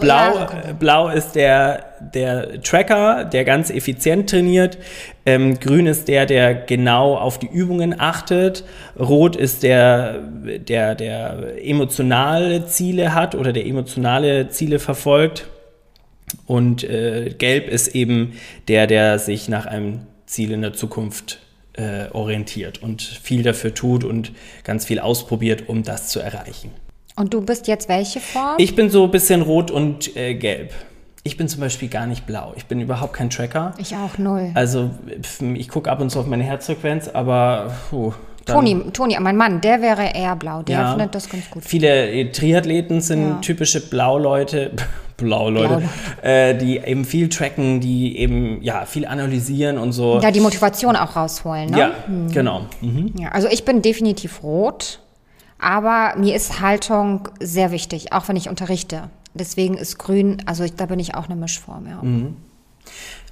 [0.00, 4.78] Blau, ja, äh, Blau ist der, der Tracker, der ganz effizient trainiert.
[5.24, 8.64] Ähm, grün ist der, der genau auf die Übungen achtet.
[8.98, 15.46] Rot ist der, der, der emotionale Ziele hat oder der emotionale Ziele verfolgt.
[16.46, 18.32] Und äh, gelb ist eben
[18.66, 21.38] der, der sich nach einem Ziel in der Zukunft
[21.74, 24.32] äh, orientiert und viel dafür tut und
[24.64, 26.72] ganz viel ausprobiert, um das zu erreichen.
[27.18, 28.54] Und du bist jetzt welche Form?
[28.58, 30.72] Ich bin so ein bisschen rot und äh, gelb.
[31.24, 32.52] Ich bin zum Beispiel gar nicht blau.
[32.56, 33.74] Ich bin überhaupt kein Tracker.
[33.78, 34.50] Ich auch null.
[34.54, 34.90] Also
[35.54, 38.12] ich gucke ab und zu auf meine Herzfrequenz, aber puh,
[38.46, 40.62] Toni, Toni, mein Mann, der wäre eher blau.
[40.62, 40.90] Der Ja.
[40.92, 41.64] findet das ganz gut.
[41.64, 43.38] Viele äh, Triathleten sind Ja.
[43.42, 44.70] typische Blauleute,
[45.18, 45.88] Blauleute, Blauleute.
[46.22, 50.20] äh, die eben viel tracken, die eben ja viel analysieren und so.
[50.20, 51.78] Ja, die Motivation auch rausholen, ne?
[51.78, 51.90] Ja,
[52.32, 52.62] genau.
[52.80, 53.12] Mhm.
[53.18, 55.00] Ja, also ich bin definitiv rot,
[55.58, 59.10] aber mir ist Haltung sehr wichtig, auch wenn ich unterrichte.
[59.34, 62.00] Deswegen ist grün, also ich, da bin ich auch eine Mischform, ja.
[62.02, 62.36] Mhm.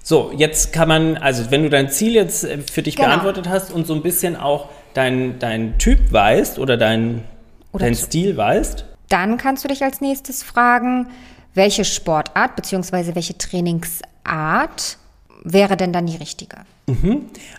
[0.02, 3.08] So, jetzt kann man, also wenn du dein Ziel jetzt äh, für dich Genau.
[3.08, 7.24] beantwortet hast und so ein bisschen auch dein, dein Typ weißt oder dein,
[7.72, 11.08] Oder dein zu- Stil weißt, Dann kannst du dich als nächstes fragen,
[11.54, 13.14] welche Sportart bzw.
[13.14, 14.98] welche Trainingsart
[15.42, 16.58] wäre denn dann die richtige?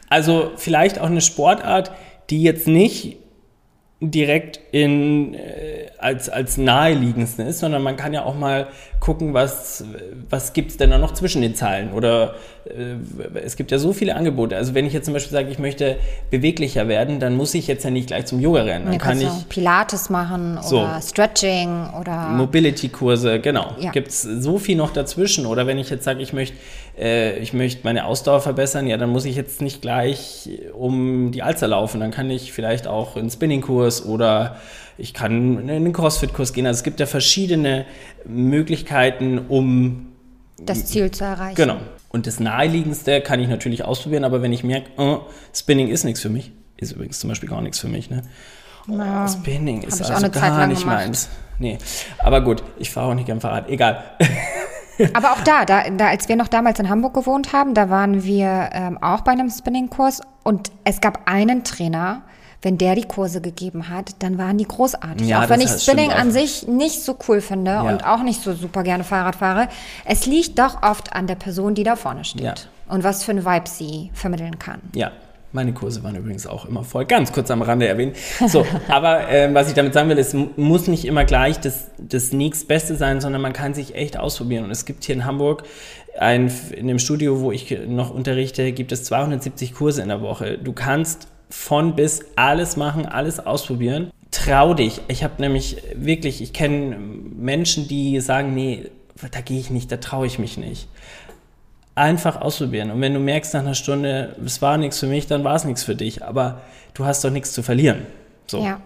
[0.09, 1.91] Also vielleicht auch eine Sportart,
[2.30, 3.18] die jetzt nicht
[4.00, 8.68] direkt in, äh, als, als naheliegendsten ist, sondern man kann ja auch mal
[9.00, 9.84] gucken, was,
[10.30, 11.91] was gibt es denn da noch zwischen den Zeilen.
[11.93, 12.36] Oder
[12.66, 14.56] äh, es gibt ja so viele Angebote.
[14.56, 15.98] Also wenn ich jetzt zum Beispiel sage, ich möchte
[16.30, 18.86] beweglicher werden, dann muss ich jetzt ja nicht gleich zum Yoga rennen.
[18.86, 20.82] Dann Dann kann ich Pilates machen So.
[20.82, 23.76] oder Stretching oder Mobility-Kurse, genau.
[23.80, 23.89] Ja.
[23.89, 25.48] Gibt es so viel noch dazwischen?
[25.48, 26.56] Oder wenn ich jetzt sage, ich möchte
[26.98, 31.43] äh, ich möchte meine Ausdauer verbessern, ja, dann muss ich jetzt nicht gleich um die
[31.43, 32.00] Alster laufen.
[32.00, 34.58] Dann kann ich vielleicht auch einen Spinning-Kurs oder
[34.98, 36.66] ich kann in einen Crossfit-Kurs gehen.
[36.66, 37.86] Also es gibt ja verschiedene
[38.26, 40.08] Möglichkeiten, um
[40.60, 41.56] das Ziel zu erreichen.
[41.56, 41.78] Genau.
[42.10, 45.20] Und das Naheliegendste kann ich natürlich ausprobieren, aber wenn ich merke, oh,
[45.54, 48.24] Spinning ist nichts für mich, ist übrigens zum Beispiel gar nichts für mich, ne?
[48.89, 50.98] Oh, Spinning ist also gar nicht gemacht.
[50.98, 51.30] meins.
[51.60, 51.78] Nee,
[52.20, 53.70] aber gut, ich fahre auch nicht gern Fahrrad.
[53.70, 54.04] Egal.
[55.14, 58.24] Aber auch da, da, da, als wir noch damals in Hamburg gewohnt haben, da waren
[58.24, 62.24] wir ähm, auch bei einem Spinning-Kurs und es gab einen Trainer,
[62.64, 65.28] wenn der die Kurse gegeben hat, dann waren die großartig.
[65.28, 67.82] Ja, auch wenn ich Spinning an sich nicht so cool finde Ja.
[67.84, 69.68] und auch nicht so super gerne Fahrrad fahre,
[70.06, 72.41] es liegt doch oft an der Person, die da vorne steht.
[72.41, 72.54] Ja.
[72.89, 74.82] Und was für ein Vibe sie vermitteln kann.
[74.95, 75.12] Ja,
[75.54, 77.06] meine Kurse waren übrigens auch immer voll.
[77.06, 78.14] Ganz kurz am Rande erwähnen.
[78.48, 81.88] So, aber ähm, was ich damit sagen will, es mu- muss nicht immer gleich das,
[81.98, 84.66] das nächstbeste sein, sondern man kann sich echt ausprobieren.
[84.66, 85.64] Und es gibt hier in Hamburg
[86.20, 90.58] ein, in dem Studio, wo ich noch unterrichte, gibt es 270 Kurse in der Woche.
[90.58, 94.12] Du kannst von bis alles machen, alles ausprobieren.
[94.32, 95.00] Trau dich.
[95.08, 98.89] Ich habe nämlich wirklich, ich kenne Menschen, die sagen, nee,
[99.32, 100.88] da gehe ich nicht, da traue ich mich nicht
[101.98, 102.91] einfach ausprobieren.
[102.91, 105.64] Und wenn du merkst nach einer Stunde, es war nichts für mich, dann war es
[105.66, 106.24] nichts für dich.
[106.24, 106.62] Aber
[106.93, 108.06] du hast doch nichts zu verlieren.
[108.48, 108.64] So.
[108.64, 108.80] Ja.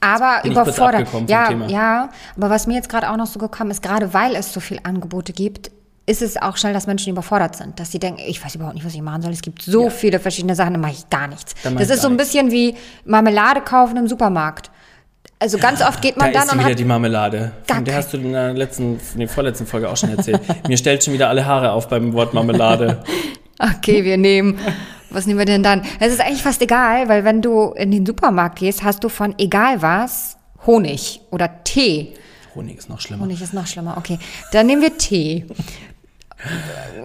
[0.00, 1.08] Aber überfordert.
[1.28, 2.08] Ja, ja.
[2.36, 4.84] Aber was mir jetzt gerade auch noch so gekommen ist, gerade weil es so viele
[4.84, 5.70] Angebote gibt,
[6.06, 8.84] ist es auch schnell, dass Menschen überfordert sind, dass sie denken, ich weiß überhaupt nicht,
[8.86, 9.32] was ich machen soll.
[9.32, 9.90] Es gibt so Ja.
[9.90, 11.54] viele verschiedene Sachen, da mache ich gar nichts.
[11.62, 14.70] Da Das ist so ein bisschen wie Marmelade kaufen im Supermarkt.
[15.42, 17.52] Also ganz oft geht Da man dann ist und wieder hat die Marmelade.
[17.66, 20.42] Von der hast du in der letzten, in der vorletzten Folge auch schon erzählt.
[20.68, 23.02] Mir stellt schon wieder alle Haare auf beim Wort Marmelade.
[23.62, 24.58] Okay, wir nehmen.
[25.10, 25.82] Was nehmen wir denn dann?
[25.98, 29.34] Es ist eigentlich fast egal, weil wenn du in den Supermarkt gehst, hast du von
[29.38, 32.14] egal was Honig oder Tee.
[32.54, 33.24] Honig ist noch schlimmer.
[33.24, 34.18] Honig ist noch schlimmer, okay.
[34.52, 35.44] Dann nehmen wir Tee.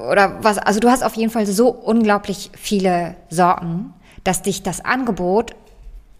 [0.09, 4.85] Oder was, also du hast auf jeden Fall so unglaublich viele Sorten, dass dich das
[4.85, 5.55] Angebot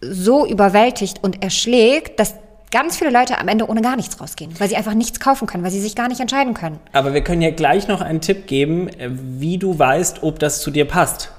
[0.00, 2.34] so überwältigt und erschlägt, dass
[2.70, 5.64] ganz viele Leute am Ende ohne gar nichts rausgehen, weil sie einfach nichts kaufen können,
[5.64, 6.78] weil sie sich gar nicht entscheiden können.
[6.92, 10.60] Aber wir können ja gleich noch einen Tipp geben, äh, wie du weißt, ob das
[10.60, 11.30] zu dir passt,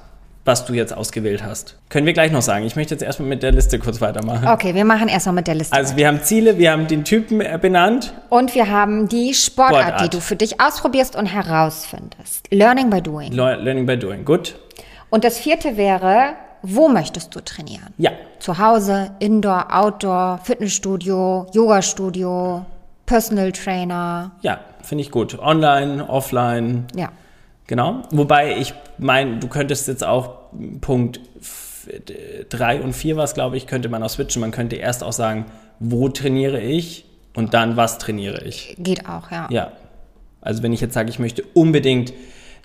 [0.46, 1.76] was du jetzt ausgewählt hast.
[1.90, 2.66] Können wir gleich noch sagen.
[2.66, 4.48] Ich möchte jetzt erstmal mit der Liste kurz weitermachen.
[4.48, 5.76] Okay, wir machen erstmal mit der Liste.
[5.76, 8.14] Also wir haben Ziele, wir haben den Typen äh, benannt.
[8.30, 10.02] Und wir haben die Sportart, Sportart.
[10.06, 12.48] die du für dich ausprobierst und herausfindest.
[12.52, 13.34] Learning by doing.
[13.34, 14.24] Le- Learning by doing.
[14.24, 14.56] Gut.
[15.10, 17.94] Und das vierte wäre, wo möchtest du trainieren?
[17.98, 18.12] Ja.
[18.40, 22.66] Zu Hause, Indoor, Outdoor, Fitnessstudio, Yoga-Studio,
[23.06, 24.32] Personal Trainer.
[24.42, 25.40] Ja, finde ich gut.
[25.40, 26.88] Online, offline.
[26.96, 27.10] Ja.
[27.68, 28.04] Genau.
[28.12, 30.36] Wobei ich meine, du könntest jetzt auch
[30.82, 31.20] Punkt
[32.50, 34.42] 3 und 4 was, glaube ich, könnte man auch switchen.
[34.42, 35.46] Man könnte erst auch sagen,
[35.80, 37.06] wo trainiere ich
[37.36, 38.76] und dann was trainiere ich.
[38.80, 39.48] Geht auch, ja.
[39.50, 39.72] Ja.
[40.42, 42.14] Also wenn ich jetzt sage, ich möchte unbedingt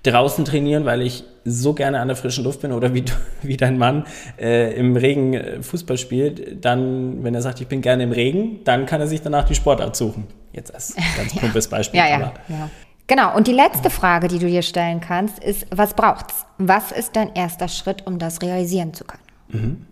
[0.03, 3.57] draußen trainieren, weil ich so gerne an der frischen Luft bin oder wie, du- wie
[3.57, 4.05] dein Mann
[4.41, 8.61] äh, im Regen äh, Fußball spielt, dann, wenn er sagt, ich bin gerne im Regen,
[8.65, 10.27] dann kann er sich danach die Sportart suchen.
[10.53, 11.99] Jetzt als ganz plumpes Beispiel.
[12.01, 12.71] Ja, ja, ja.
[13.09, 13.35] Genau.
[13.37, 16.47] Und die letzte Frage, die du dir stellen kannst, ist, was braucht's?
[16.59, 19.87] Was ist dein erster Schritt, um das realisieren zu können?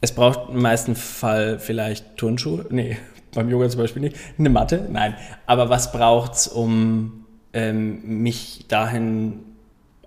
[0.00, 2.66] Es braucht im meisten Fall vielleicht Turnschuhe.
[2.70, 2.98] Nee,
[3.34, 4.16] beim Yoga zum Beispiel nicht.
[4.38, 4.86] Eine Matte?
[4.90, 5.14] Nein.
[5.46, 7.17] Aber was braucht's, um
[7.52, 9.40] ähm, mich dahin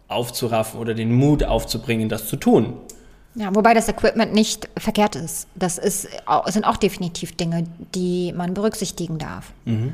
[0.08, 2.74] aufzuraffen oder den Mut aufzubringen, das zu tun?
[3.36, 5.48] Ja, wobei das Equipment nicht verkehrt ist.
[5.56, 6.08] Das ist,
[6.48, 7.66] sind auch definitiv Dinge,
[7.96, 9.54] die man berücksichtigen darf.
[9.66, 9.94] Mhm.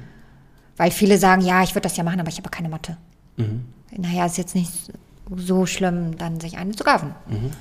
[0.75, 2.97] Weil viele sagen, ja, ich würde das ja machen, aber ich habe keine Matte.
[3.37, 3.65] Mhm.
[3.95, 4.91] Naja, ist jetzt nicht
[5.35, 7.13] so schlimm, dann sich eine zu kaufen.
[7.27, 7.51] Mhm.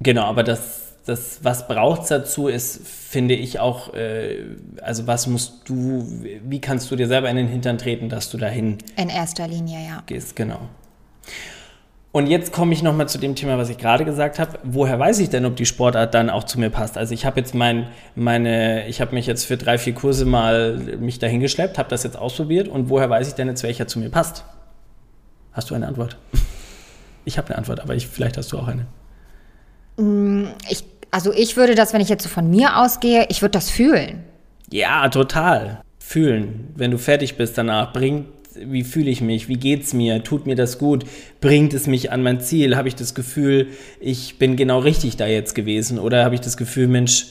[0.00, 4.44] Genau, aber das, das was braucht es dazu, ist, finde ich auch, äh,
[4.82, 6.06] also was musst du,
[6.44, 8.78] wie kannst du dir selber in den Hintern treten, dass du dahin.
[8.96, 10.02] In erster Linie, ja.
[10.06, 10.60] Gehst, genau.
[12.12, 14.58] Und jetzt komme ich nochmal zu dem Thema, was ich gerade gesagt habe.
[14.64, 16.98] Woher weiß ich denn, ob die Sportart dann auch zu mir passt?
[16.98, 20.76] Also ich habe jetzt mein, meine, ich habe mich jetzt für drei, vier Kurse mal
[20.98, 24.10] mich dahingeschleppt, habe das jetzt ausprobiert und woher weiß ich denn jetzt, welcher zu mir
[24.10, 24.44] passt?
[25.52, 26.16] Hast du eine Antwort?
[27.24, 28.86] Ich habe eine Antwort, aber ich, vielleicht hast du auch eine.
[29.98, 33.52] Mm, ich, also ich würde das, wenn ich jetzt so von mir ausgehe, ich würde
[33.52, 34.24] das fühlen.
[34.70, 35.80] Ja, total.
[35.98, 36.72] Fühlen.
[36.74, 38.26] Wenn du fertig bist danach, bringt
[38.66, 41.04] wie fühle ich mich, wie geht es mir, tut mir das gut,
[41.40, 43.68] bringt es mich an mein Ziel, habe ich das Gefühl,
[44.00, 47.26] ich bin genau richtig da jetzt gewesen oder habe ich das Gefühl, Mensch,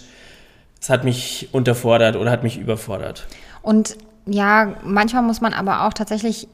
[0.79, 3.27] es hat mich unterfordert oder hat mich überfordert.
[3.61, 6.47] Und ja, manchmal muss man aber auch tatsächlich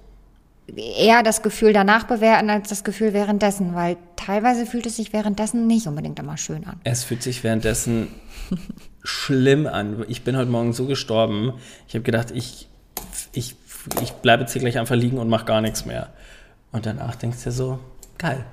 [0.76, 5.68] eher das Gefühl danach bewerten als das Gefühl währenddessen, weil teilweise fühlt es sich währenddessen
[5.68, 6.80] nicht unbedingt immer schön an.
[6.84, 8.08] Es fühlt sich währenddessen
[9.04, 10.06] schlimm an.
[10.08, 11.54] Ich bin heute Morgen so gestorben.
[11.88, 12.68] Ich habe gedacht, ich,
[13.34, 13.56] ich
[14.02, 16.10] ich bleibe jetzt hier gleich einfach liegen und mache gar nichts mehr.
[16.72, 17.80] Und danach denkst du dir so,
[18.18, 18.44] geil.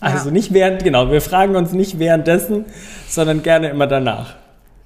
[0.00, 0.32] Also ja.
[0.32, 2.66] nicht während, genau, wir fragen uns nicht währenddessen,
[3.08, 4.36] sondern gerne immer danach.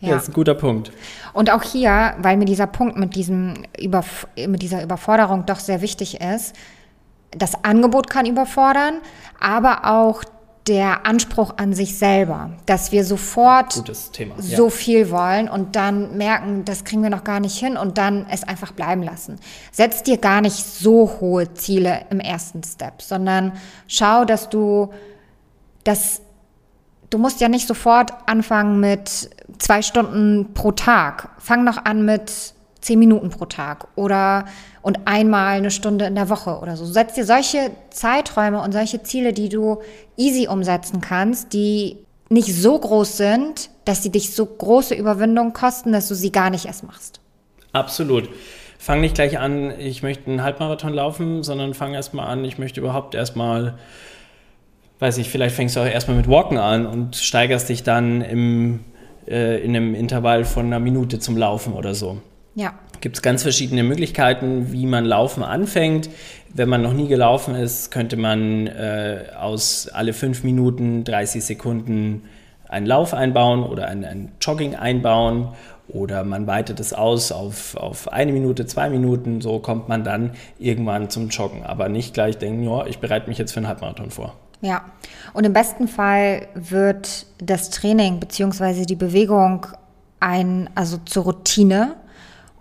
[0.01, 0.11] Ja.
[0.11, 0.91] ja, ist ein guter Punkt.
[1.33, 5.81] Und auch hier, weil mir dieser Punkt mit, diesem Überf mit dieser Überforderung doch sehr
[5.81, 6.55] wichtig ist,
[7.37, 8.99] das Angebot kann überfordern,
[9.41, 10.25] aber auch
[10.69, 16.65] der Anspruch an sich selber, dass wir sofort Thema, so viel wollen und dann merken,
[16.65, 19.41] das kriegen wir noch gar nicht hin und dann es einfach bleiben lassen.
[19.73, 23.53] Setz dir gar nicht so hohe Ziele im ersten Step, sondern
[23.89, 24.93] schau, dass du
[25.83, 26.23] das,
[27.11, 31.31] du musst ja nicht sofort anfangen mit zwei Stunden pro Tag.
[31.39, 34.45] Fang noch an mit zehn Minuten pro Tag oder
[34.83, 36.85] und einmal eine Stunde in der Woche oder so.
[36.85, 39.81] Setz dir solche Zeiträume und solche Ziele, die du
[40.17, 45.93] easy umsetzen kannst, die nicht so groß sind, dass sie dich so große Überwindung kosten,
[45.93, 47.21] dass du sie gar nicht erst machst.
[47.73, 48.29] Absolut.
[48.79, 52.81] Fang nicht gleich an, ich möchte einen Halbmarathon laufen, sondern fang erstmal an, ich möchte
[52.81, 53.79] überhaupt erstmal,
[54.99, 58.81] weiß ich, vielleicht fängst du auch erstmal mit Walken an und steigerst dich dann im,
[59.29, 62.21] äh, in einem Intervall von einer Minute zum Laufen oder so.
[62.55, 62.75] Ja.
[63.01, 66.09] Gibt es ganz verschiedene Möglichkeiten, wie man Laufen anfängt.
[66.55, 72.23] Wenn man noch nie gelaufen ist, könnte man äh, aus alle fünf Minuten 30 Sekunden
[72.69, 75.49] einen Lauf einbauen oder ein, ein Jogging einbauen
[75.89, 80.33] oder man weitet es aus auf, auf eine Minute, zwei Minuten, so kommt man dann
[80.59, 81.65] irgendwann zum Joggen.
[81.65, 84.35] Aber nicht gleich denken, ja, ich bereite mich jetzt für einen Halbmarathon vor.
[84.63, 84.85] Ja,
[85.33, 88.87] und im besten Fall wird das Training bzw.
[88.87, 89.67] die Bewegung
[90.21, 91.97] ein, also zur Routine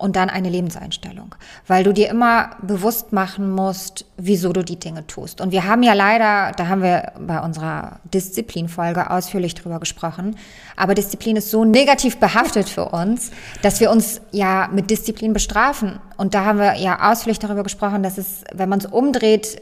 [0.01, 1.35] und dann eine Lebenseinstellung,
[1.67, 5.41] weil du dir immer bewusst machen musst, wieso du die Dinge tust.
[5.41, 10.35] Und wir haben ja leider, da haben wir bei unserer Disziplinfolge ausführlich drüber gesprochen,
[10.75, 13.31] aber Disziplin ist so negativ behaftet für uns,
[13.61, 15.99] dass wir uns ja mit Disziplin bestrafen.
[16.17, 19.61] Und da haben wir ja ausführlich darüber gesprochen, dass es, wenn man es umdreht,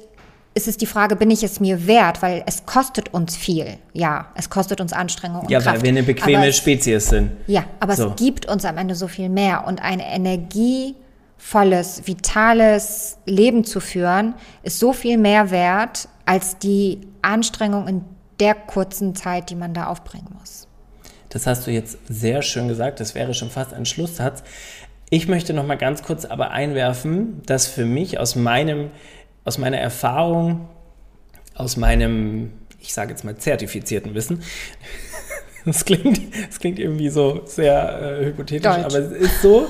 [0.56, 2.22] ist es die Frage, bin ich es mir wert?
[2.22, 3.78] Weil es kostet uns viel.
[3.94, 5.78] Ja, es kostet uns Anstrengung und Ja, Kraft.
[5.78, 7.32] weil wir eine bequeme es, Spezies sind.
[7.48, 8.10] Ja, aber so.
[8.10, 9.66] es gibt uns am Ende so viel mehr.
[9.68, 14.34] Und ein energievolles, vitales Leben zu führen,
[14.64, 18.06] ist so viel mehr wert als die Anstrengung in
[18.40, 20.68] der kurzen Zeit, die man da aufbringen muss.
[21.30, 23.00] Das hast du jetzt sehr schön gesagt.
[23.00, 24.44] Das wäre schon fast ein Schlusssatz.
[25.12, 28.92] Ich möchte noch mal ganz kurz aber einwerfen, dass für mich aus meinem
[29.46, 30.68] aus meiner Erfahrung,
[31.56, 34.42] aus meinem, ich sage jetzt mal, zertifizierten Wissen,
[35.66, 38.86] das klingt, das klingt irgendwie so sehr äh, hypothetisch, Deutsch.
[38.86, 39.68] aber es ist so,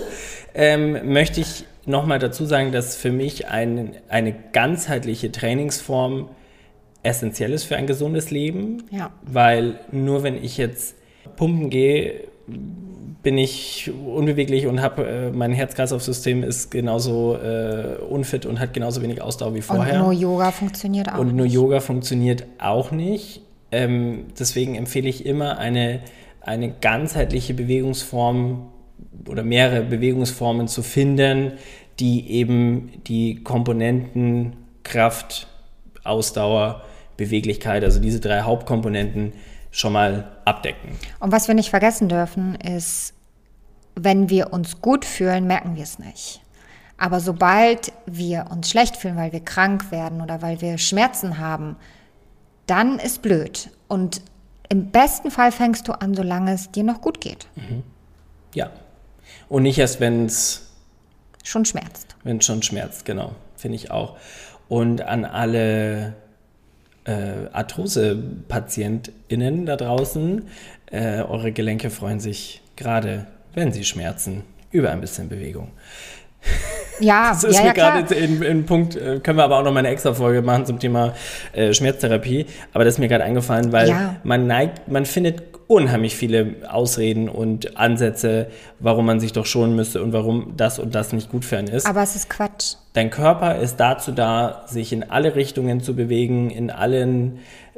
[0.54, 6.30] ähm, möchte ich nochmal dazu sagen, dass für mich ein, eine ganzheitliche Trainingsform
[7.04, 8.84] essentiell ist für ein gesundes Leben.
[8.92, 9.12] Ja.
[9.24, 10.96] Weil nur wenn ich jetzt
[11.36, 12.28] pumpen gehe,
[13.22, 19.02] bin ich unbeweglich und habe äh, mein Herz-Kreislauf-System ist genauso äh, unfit und hat genauso
[19.02, 19.96] wenig Ausdauer wie vorher.
[19.96, 21.54] Und nur Yoga funktioniert auch Und nur nicht.
[21.54, 23.42] Yoga funktioniert auch nicht.
[23.72, 26.00] Ähm, deswegen empfehle ich immer eine,
[26.42, 28.70] eine ganzheitliche Bewegungsform
[29.28, 31.54] oder mehrere Bewegungsformen zu finden,
[32.00, 34.54] die eben die Komponenten
[34.84, 35.48] Kraft,
[36.06, 36.84] Ausdauer,
[37.18, 39.34] Beweglichkeit, also diese drei Hauptkomponenten
[39.72, 40.98] schon mal abdecken.
[41.20, 43.14] Und was wir nicht vergessen dürfen, ist,
[43.96, 46.42] wenn wir uns gut fühlen, merken wir es nicht.
[46.98, 51.76] Aber sobald wir uns schlecht fühlen, weil wir krank werden oder weil wir Schmerzen haben,
[52.68, 53.70] dann ist blöd.
[53.88, 54.22] Und
[54.72, 57.48] Im besten Fall fängst du an, solange es dir noch gut geht.
[58.54, 58.70] Ja.
[59.48, 60.68] Und nicht erst, wenn es
[61.44, 62.16] Schon schmerzt.
[62.24, 63.34] wenn es schon schmerzt, genau.
[63.56, 64.18] Finde ich auch.
[64.68, 66.14] Und an alle
[67.10, 70.44] äh, Arthrose-PatientInnen da draußen,
[70.92, 75.70] äh, eure Gelenke freuen sich gerade, wenn sie schmerzen, über ein bisschen Bewegung.
[77.00, 79.64] Ja, Das ist ja, mir ja, gerade in, in Punkt, äh, können wir aber auch
[79.64, 81.14] noch mal eine extra Folge machen zum Thema
[81.54, 82.46] äh, Schmerztherapie.
[82.74, 84.16] Aber das ist mir gerade eingefallen, weil Ja.
[84.24, 88.48] man neigt, man findet unheimlich viele Ausreden und Ansätze,
[88.80, 91.68] warum man sich doch schonen müsste und warum das und das nicht gut für einen
[91.68, 91.86] ist.
[91.86, 92.74] Aber es ist Quatsch.
[92.94, 97.38] Dein Körper ist dazu da, sich in alle Richtungen zu bewegen, in allen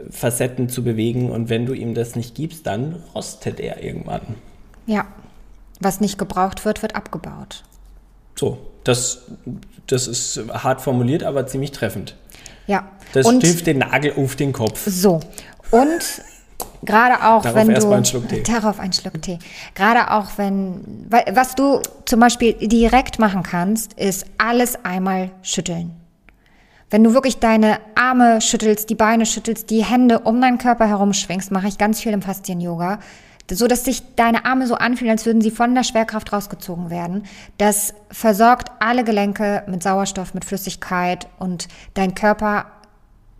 [0.09, 1.29] Facetten zu bewegen.
[1.29, 4.21] Und wenn du ihm das nicht gibst, dann rostet er irgendwann.
[4.85, 5.05] Ja.
[5.81, 7.65] Was nicht gebraucht wird, wird abgebaut.
[8.35, 9.23] So, das,
[9.87, 12.15] das ist hart formuliert, aber ziemlich treffend.
[12.67, 12.89] Ja.
[13.11, 14.87] Das Und trifft den Nagel auf den Kopf.
[14.87, 15.19] So.
[15.71, 16.21] Und
[16.83, 17.87] gerade auch, Darauf wenn du.
[17.87, 18.43] mal einen Schluck Tee.
[18.43, 19.39] Darauf einen Schluck Tee.
[19.75, 21.07] Gerade auch, wenn.
[21.31, 25.95] Was du zum Beispiel direkt machen kannst, ist alles einmal schütteln.
[26.89, 31.13] Wenn du wirklich deine Arme schüttelst, die Beine schüttelst, die Hände um deinen Körper herum
[31.13, 32.99] schwingst, mache ich ganz viel im Faszien-Yoga,
[33.49, 37.23] so dass sich deine Arme so anfühlen, als würden sie von der Schwerkraft rausgezogen werden.
[37.57, 42.65] Das versorgt alle Gelenke mit Sauerstoff, mit Flüssigkeit und dein Körper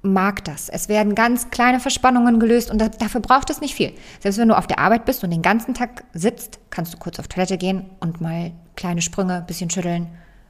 [0.01, 0.69] mag das.
[0.69, 3.93] Es werden ganz kleine Verspannungen gelöst und da, dafür braucht es nicht viel.
[4.19, 7.19] Selbst wenn du auf der Arbeit bist und den ganzen Tag sitzt, kannst du kurz
[7.19, 10.07] auf Toilette gehen und mal kleine Sprünge, bisschen schütteln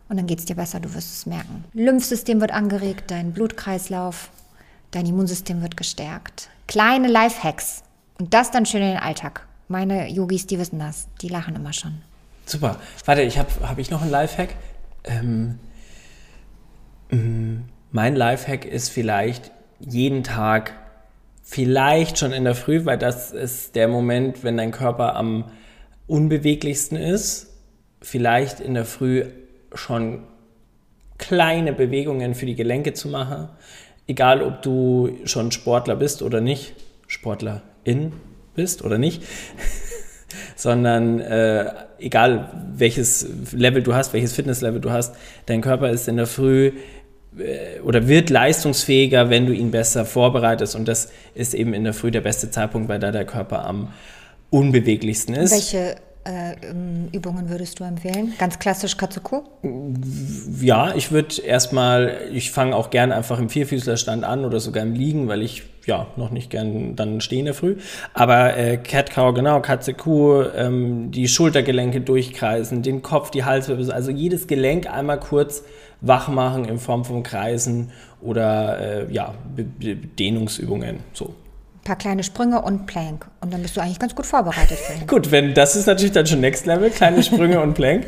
[0.09, 1.65] und dann geht's dir besser, du wirst es merken.
[1.73, 4.29] Lymphsystem wird angeregt, dein Blutkreislauf,
[4.91, 6.49] dein Immunsystem wird gestärkt.
[6.67, 7.83] Kleine Lifehacks
[8.19, 9.47] und das dann schön in den Alltag.
[9.67, 12.01] Meine Yogis, die wissen das, die lachen immer schon.
[12.45, 12.77] Super.
[13.05, 14.55] Warte, ich habe hab ich noch einen Lifehack?
[15.05, 15.59] Ähm,
[17.09, 20.73] mm, mein Lifehack ist vielleicht jeden Tag,
[21.43, 25.45] vielleicht schon in der Früh, weil das ist der Moment, wenn dein Körper am
[26.07, 27.47] unbeweglichsten ist,
[28.01, 29.25] vielleicht in der Früh
[29.73, 30.23] schon
[31.17, 33.49] kleine Bewegungen für die Gelenke zu machen.
[34.07, 36.73] Egal, ob du schon Sportler bist oder nicht,
[37.07, 38.13] Sportlerin
[38.55, 39.23] bist oder nicht,
[40.55, 45.15] sondern äh, egal welches Level du hast, welches Fitnesslevel du hast,
[45.45, 46.73] dein Körper ist in der Früh
[47.84, 52.11] oder wird leistungsfähiger, wenn du ihn besser vorbereitest und das ist eben in der Früh
[52.11, 53.93] der beste Zeitpunkt, weil da der Körper am
[54.49, 55.51] unbeweglichsten ist.
[55.51, 58.34] Welche äh, ähm, Übungen würdest du empfehlen?
[58.38, 59.41] Ganz klassisch Katsuku?
[60.61, 64.93] Ja, ich würde erstmal, ich fange auch gern einfach im Vierfüßlerstand an oder sogar im
[64.93, 67.77] Liegen, weil ich ja noch nicht gern dann stehe in der Früh.
[68.13, 74.45] Aber äh, Cat-Cow, genau, Katze-Kuh, ähm, die Schultergelenke durchkreisen, den Kopf, die Halswirbel, also jedes
[74.45, 75.63] Gelenk einmal kurz
[76.01, 77.91] wach machen in Form von Kreisen
[78.21, 80.97] oder äh, ja, Dehnungsübungen.
[81.13, 81.25] So.
[81.27, 83.27] Ein paar kleine Sprünge und Plank.
[83.39, 85.07] Und dann bist du eigentlich ganz gut vorbereitet für ihn.
[85.07, 88.05] Gut, wenn das ist natürlich dann schon Next Level, kleine Sprünge und Plank.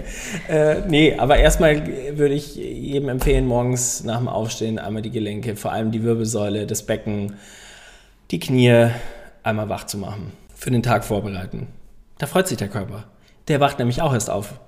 [0.48, 5.56] Äh, nee, aber erstmal würde ich jedem empfehlen, morgens nach dem Aufstehen einmal die Gelenke,
[5.56, 7.36] vor allem die Wirbelsäule, das Becken,
[8.30, 8.90] die Knie
[9.42, 10.34] einmal wach zu machen.
[10.56, 11.68] Für den Tag vorbereiten.
[12.20, 13.06] Da freut sich der Körper.
[13.48, 14.60] Der wacht nämlich auch erst auf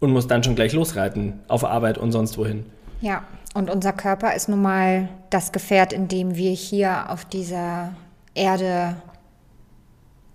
[0.00, 2.64] und muss dann schon gleich losreiten auf Arbeit und sonst wohin.
[3.00, 3.24] Ja,
[3.54, 7.94] und unser Körper ist nun mal das Gefährt, in dem wir hier auf dieser
[8.34, 8.96] Erde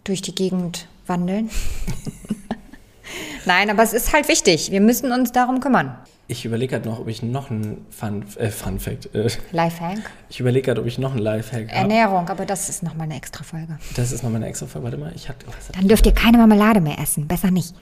[0.03, 1.49] durch die Gegend wandeln.
[3.45, 4.72] Nein, aber es ist halt wichtig.
[4.72, 5.95] Wir müssen uns darum kümmern.
[6.28, 9.99] Ich überlege gerade noch, ob ich noch einen Fun, äh, Fun Fact, äh, Lifehack.
[10.30, 11.74] ich überlege gerade, ob ich noch einen Lifehack habe.
[11.74, 13.78] Ernährung, aber das ist nochmal eine extra Folge.
[13.95, 14.86] Das ist nochmal eine extra Folge.
[14.86, 17.28] Warte mal, ich hatte, Dann dürft ihr keine Marmelade mehr essen.
[17.28, 17.76] Besser nicht.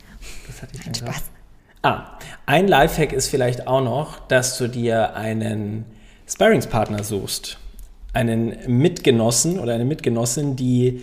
[0.48, 1.22] was hatte ich denn Spaß.
[1.84, 5.86] Ah, ein Lifehack ist vielleicht auch noch, dass du dir einen
[6.28, 7.58] Sparringspartner suchst.
[8.14, 11.02] Einen Mitgenossen oder eine Mitgenossin, die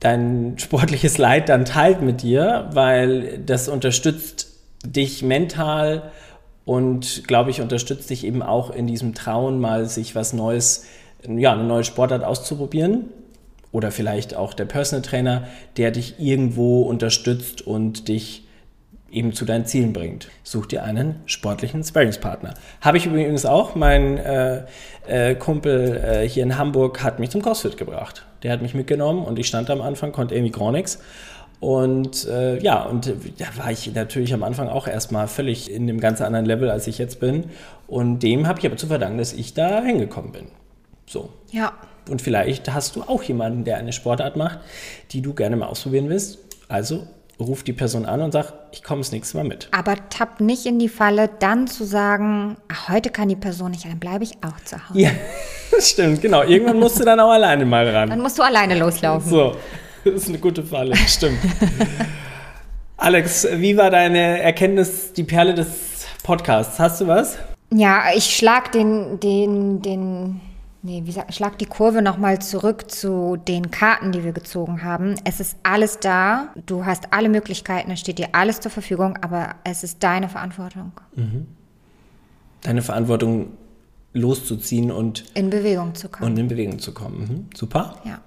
[0.00, 4.48] dein sportliches Leid dann teilt mit dir, weil das unterstützt
[4.84, 6.12] dich mental
[6.64, 10.86] und, glaube ich, unterstützt dich eben auch in diesem Trauen, mal sich was Neues,
[11.26, 13.06] ja, eine neue Sportart auszuprobieren.
[13.70, 15.46] Oder vielleicht auch der Personal Trainer,
[15.76, 18.47] der dich irgendwo unterstützt und dich
[19.10, 20.28] eben zu deinen Zielen bringt.
[20.42, 22.54] Such dir einen sportlichen Sparringspartner.
[22.80, 23.74] Habe ich übrigens auch.
[23.74, 24.64] Mein äh,
[25.06, 28.26] äh, Kumpel äh, hier in Hamburg hat mich zum CrossFit gebracht.
[28.42, 30.98] Der hat mich mitgenommen und ich stand am Anfang, konnte irgendwie gar nichts.
[31.60, 35.82] Und äh, ja, und äh, da war ich natürlich am Anfang auch erstmal völlig in
[35.82, 37.46] einem ganz anderen Level, als ich jetzt bin.
[37.86, 40.46] Und dem habe ich aber zu verdanken, dass ich da hingekommen bin.
[41.06, 41.30] So.
[41.50, 41.72] Ja.
[42.08, 44.60] Und vielleicht hast du auch jemanden, der eine Sportart macht,
[45.10, 46.38] die du gerne mal ausprobieren willst.
[46.68, 47.06] Also
[47.40, 49.68] ruf die Person an und sag, ich komme das nächste Mal mit.
[49.70, 53.84] Aber tapp nicht in die Falle, dann zu sagen, ach, heute kann die Person nicht,
[53.84, 55.00] dann bleibe ich auch zu Hause.
[55.00, 55.10] Ja,
[55.70, 56.42] das stimmt, genau.
[56.42, 58.10] Irgendwann musst du dann auch alleine mal ran.
[58.10, 59.30] Dann musst du alleine loslaufen.
[59.30, 59.56] So,
[60.04, 61.38] das ist eine gute Falle, stimmt.
[62.96, 66.80] Alex, wie war deine Erkenntnis, die Perle des Podcasts?
[66.80, 67.38] Hast du was?
[67.72, 70.40] Ja, ich schlag den, den, den,
[70.88, 75.16] nee, wie sagt, schlag die Kurve nochmal zurück zu den Karten, die wir gezogen haben.
[75.24, 76.48] Es ist alles da.
[76.66, 80.92] Du hast alle Möglichkeiten, es steht dir alles zur Verfügung, aber es ist deine Verantwortung.
[82.62, 83.52] Deine Verantwortung
[84.14, 86.30] loszuziehen und, In Bewegung zu kommen.
[86.32, 87.20] und in Bewegung zu kommen.
[87.20, 87.46] Mhm.
[87.54, 87.96] Super.
[88.04, 88.20] ja.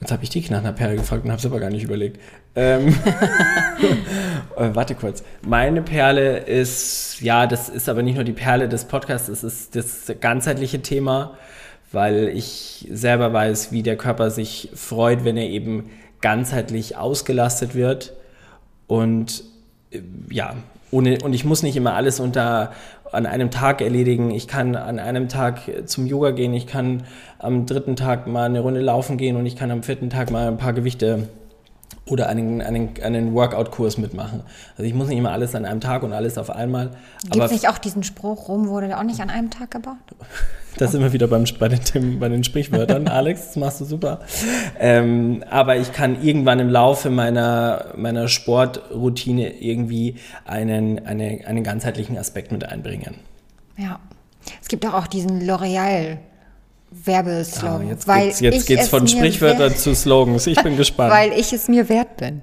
[0.00, 2.18] Jetzt habe ich dich nach einer Perle gefragt und habe es aber gar nicht überlegt.
[2.56, 2.88] Ähm,
[4.56, 5.22] äh, warte kurz.
[5.46, 9.76] Meine Perle ist, ja, das ist aber nicht nur die Perle des Podcasts, es ist
[9.76, 11.36] das ganzheitliche Thema,
[11.92, 15.90] weil ich selber weiß, wie der Körper sich freut, wenn er eben
[16.22, 18.14] ganzheitlich ausgelastet wird.
[18.86, 19.44] Und
[19.90, 20.54] äh, ja,
[20.90, 22.72] ohne, und ich muss nicht immer alles unter
[23.12, 24.30] an einem Tag erledigen.
[24.30, 27.02] Ich kann an einem Tag zum Yoga gehen, ich kann
[27.38, 30.48] am dritten Tag mal eine Runde laufen gehen und ich kann am vierten Tag mal
[30.48, 31.28] ein paar Gewichte
[32.10, 34.42] oder einen, einen, einen Workout-Kurs mitmachen.
[34.76, 36.90] Also ich muss nicht immer alles an einem Tag und alles auf einmal.
[37.30, 39.96] Gibt es nicht auch diesen Spruch, Rom wurde auch nicht an einem Tag gebaut?
[40.76, 43.08] Da sind wir wieder beim, bei, den, bei den Sprichwörtern.
[43.08, 44.20] Alex, das machst du super.
[44.78, 52.18] Ähm, aber ich kann irgendwann im Laufe meiner, meiner Sportroutine irgendwie einen, eine, einen ganzheitlichen
[52.18, 53.16] Aspekt mit einbringen.
[53.76, 53.98] Ja.
[54.62, 56.18] Es gibt doch auch diesen L'Oreal
[56.90, 57.86] Werbeslogan.
[57.86, 60.46] Ah, jetzt weil geht's, jetzt geht's es von Sprichwörtern zu Slogans.
[60.46, 61.12] Ich bin gespannt.
[61.12, 62.42] Weil ich es mir wert bin.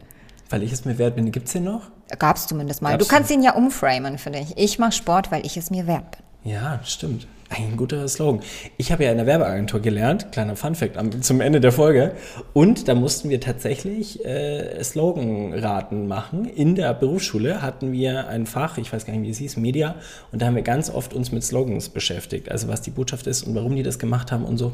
[0.50, 1.32] Weil ich es mir wert bin.
[1.32, 1.89] Gibt's den noch?
[2.18, 2.91] Gab es zumindest mal.
[2.91, 4.58] Gab's du kannst ihn ja umframen, finde ich.
[4.58, 6.54] Ich mache Sport, weil ich es mir wert bin.
[6.54, 7.28] Ja, stimmt.
[7.50, 8.41] Ein guter Slogan.
[8.76, 12.12] Ich habe ja in der Werbeagentur gelernt, kleiner Funfact am, zum Ende der Folge.
[12.52, 16.45] Und da mussten wir tatsächlich äh, Sloganraten machen.
[16.45, 19.95] In der Berufsschule hatten wir ein Fach, ich weiß gar nicht, wie es hieß, Media.
[20.34, 22.52] Und da haben wir ganz oft uns mit Slogans beschäftigt.
[22.52, 24.74] Also was die Botschaft ist und warum die das gemacht haben und so.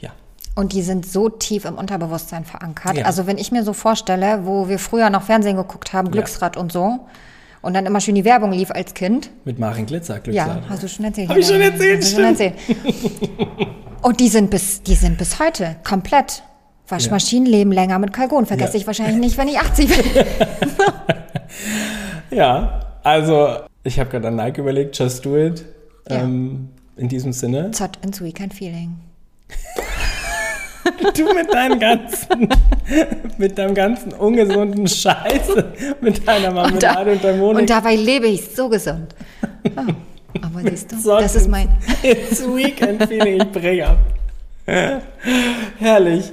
[0.00, 0.10] Ja,
[0.56, 2.96] Und die sind so tief im Unterbewusstsein verankert.
[2.96, 3.04] Ja.
[3.04, 6.72] Also wenn ich mir so vorstelle, wo wir früher noch Fernsehen geguckt haben, Glücksrad und
[6.72, 6.98] so,
[7.62, 9.30] und dann immer schön die Werbung lief als Kind.
[9.44, 10.62] mit Marin Glitzer, Ja, Glücksladen.
[10.68, 11.28] hast du schon erzählt.
[11.28, 12.54] Hab ich schon erzählt, Hast schon erzählt.
[14.02, 16.42] Und die sind bis, die sind bis heute komplett.
[16.90, 18.46] Waschmaschinen leben länger mit Kalgon.
[18.46, 18.78] Vergesse Ja.
[18.80, 20.24] ich wahrscheinlich nicht, wenn ich 80 bin.
[22.30, 25.64] Ja, also ich habe gerade an Nike überlegt, just do it.
[26.08, 26.22] Ja.
[26.22, 27.70] Ähm, in diesem Sinne.
[27.72, 28.96] Zott ins Weekend Feeling.
[31.14, 32.48] Du mit deinen ganzen,
[33.38, 35.54] mit deinem ganzen ungesunden Scheiß,
[36.00, 37.60] mit deiner Marmelade und, deinem Honig.
[37.62, 39.14] und dabei lebe ich so gesund.
[39.64, 39.86] Ja,
[40.42, 41.68] aber siehst du, Zott das ist mein.
[42.02, 43.98] ins Weekend Feeling, ich brech ab.
[45.78, 46.32] Herrlich.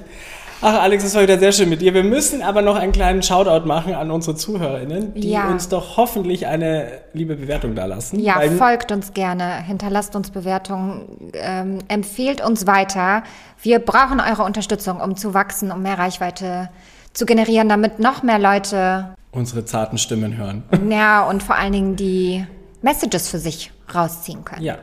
[0.61, 1.93] Ach, Alex, es war wieder sehr schön mit dir.
[1.93, 5.47] Wir müssen aber noch einen kleinen Shoutout machen an unsere ZuhörerInnen, die Ja.
[5.49, 8.19] uns doch hoffentlich eine liebe Bewertung da lassen.
[8.19, 13.23] Ja, Weil- folgt uns gerne, hinterlasst uns Bewertungen, ähm, empfehlt uns weiter.
[13.61, 16.69] Wir brauchen eure Unterstützung, um zu wachsen, um mehr Reichweite
[17.13, 20.63] zu generieren, damit noch mehr Leute, unsere zarten Stimmen hören.
[20.89, 22.45] ja, und vor allen Dingen die
[22.81, 24.63] Messages für sich rausziehen können.
[24.63, 24.77] Ja.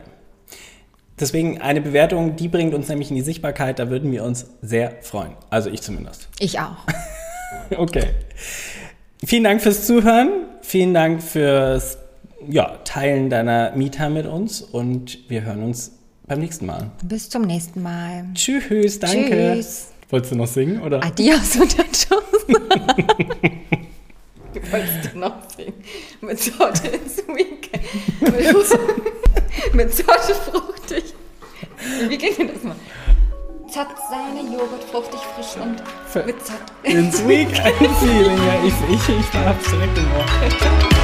[1.22, 4.96] Deswegen eine Bewertung, die bringt uns nämlich in die Sichtbarkeit, da würden wir uns sehr
[5.02, 5.34] freuen.
[5.50, 6.28] Also ich zumindest.
[6.40, 6.76] Ich auch.
[7.76, 8.06] Okay.
[9.24, 10.30] Vielen Dank fürs Zuhören.
[10.62, 11.96] Vielen Dank fürs
[12.48, 15.92] ja, Teilen deiner Mieter mit uns und wir hören uns
[16.26, 16.90] beim nächsten Mal.
[17.04, 18.24] Bis zum nächsten Mal.
[18.34, 19.54] Tschüss, danke.
[19.54, 19.92] Tschüss.
[20.10, 21.02] Wolltest du noch singen oder?
[21.04, 22.08] Adios und Tschüss.
[24.72, 25.84] Wolltest du noch singen?
[26.22, 27.82] Mit Sorte ins Weekend.
[28.20, 31.14] Mit, mit Sorte fruchtig.
[32.08, 32.76] Wie ging denn das mal?
[33.68, 36.56] Zott, Sahne, Joghurt, fruchtig, frisch und mit Zott.
[36.84, 38.38] Ins Weekend Feeling.
[38.38, 41.01] Ja, ich, ich, ich hab's direkt im Ohr.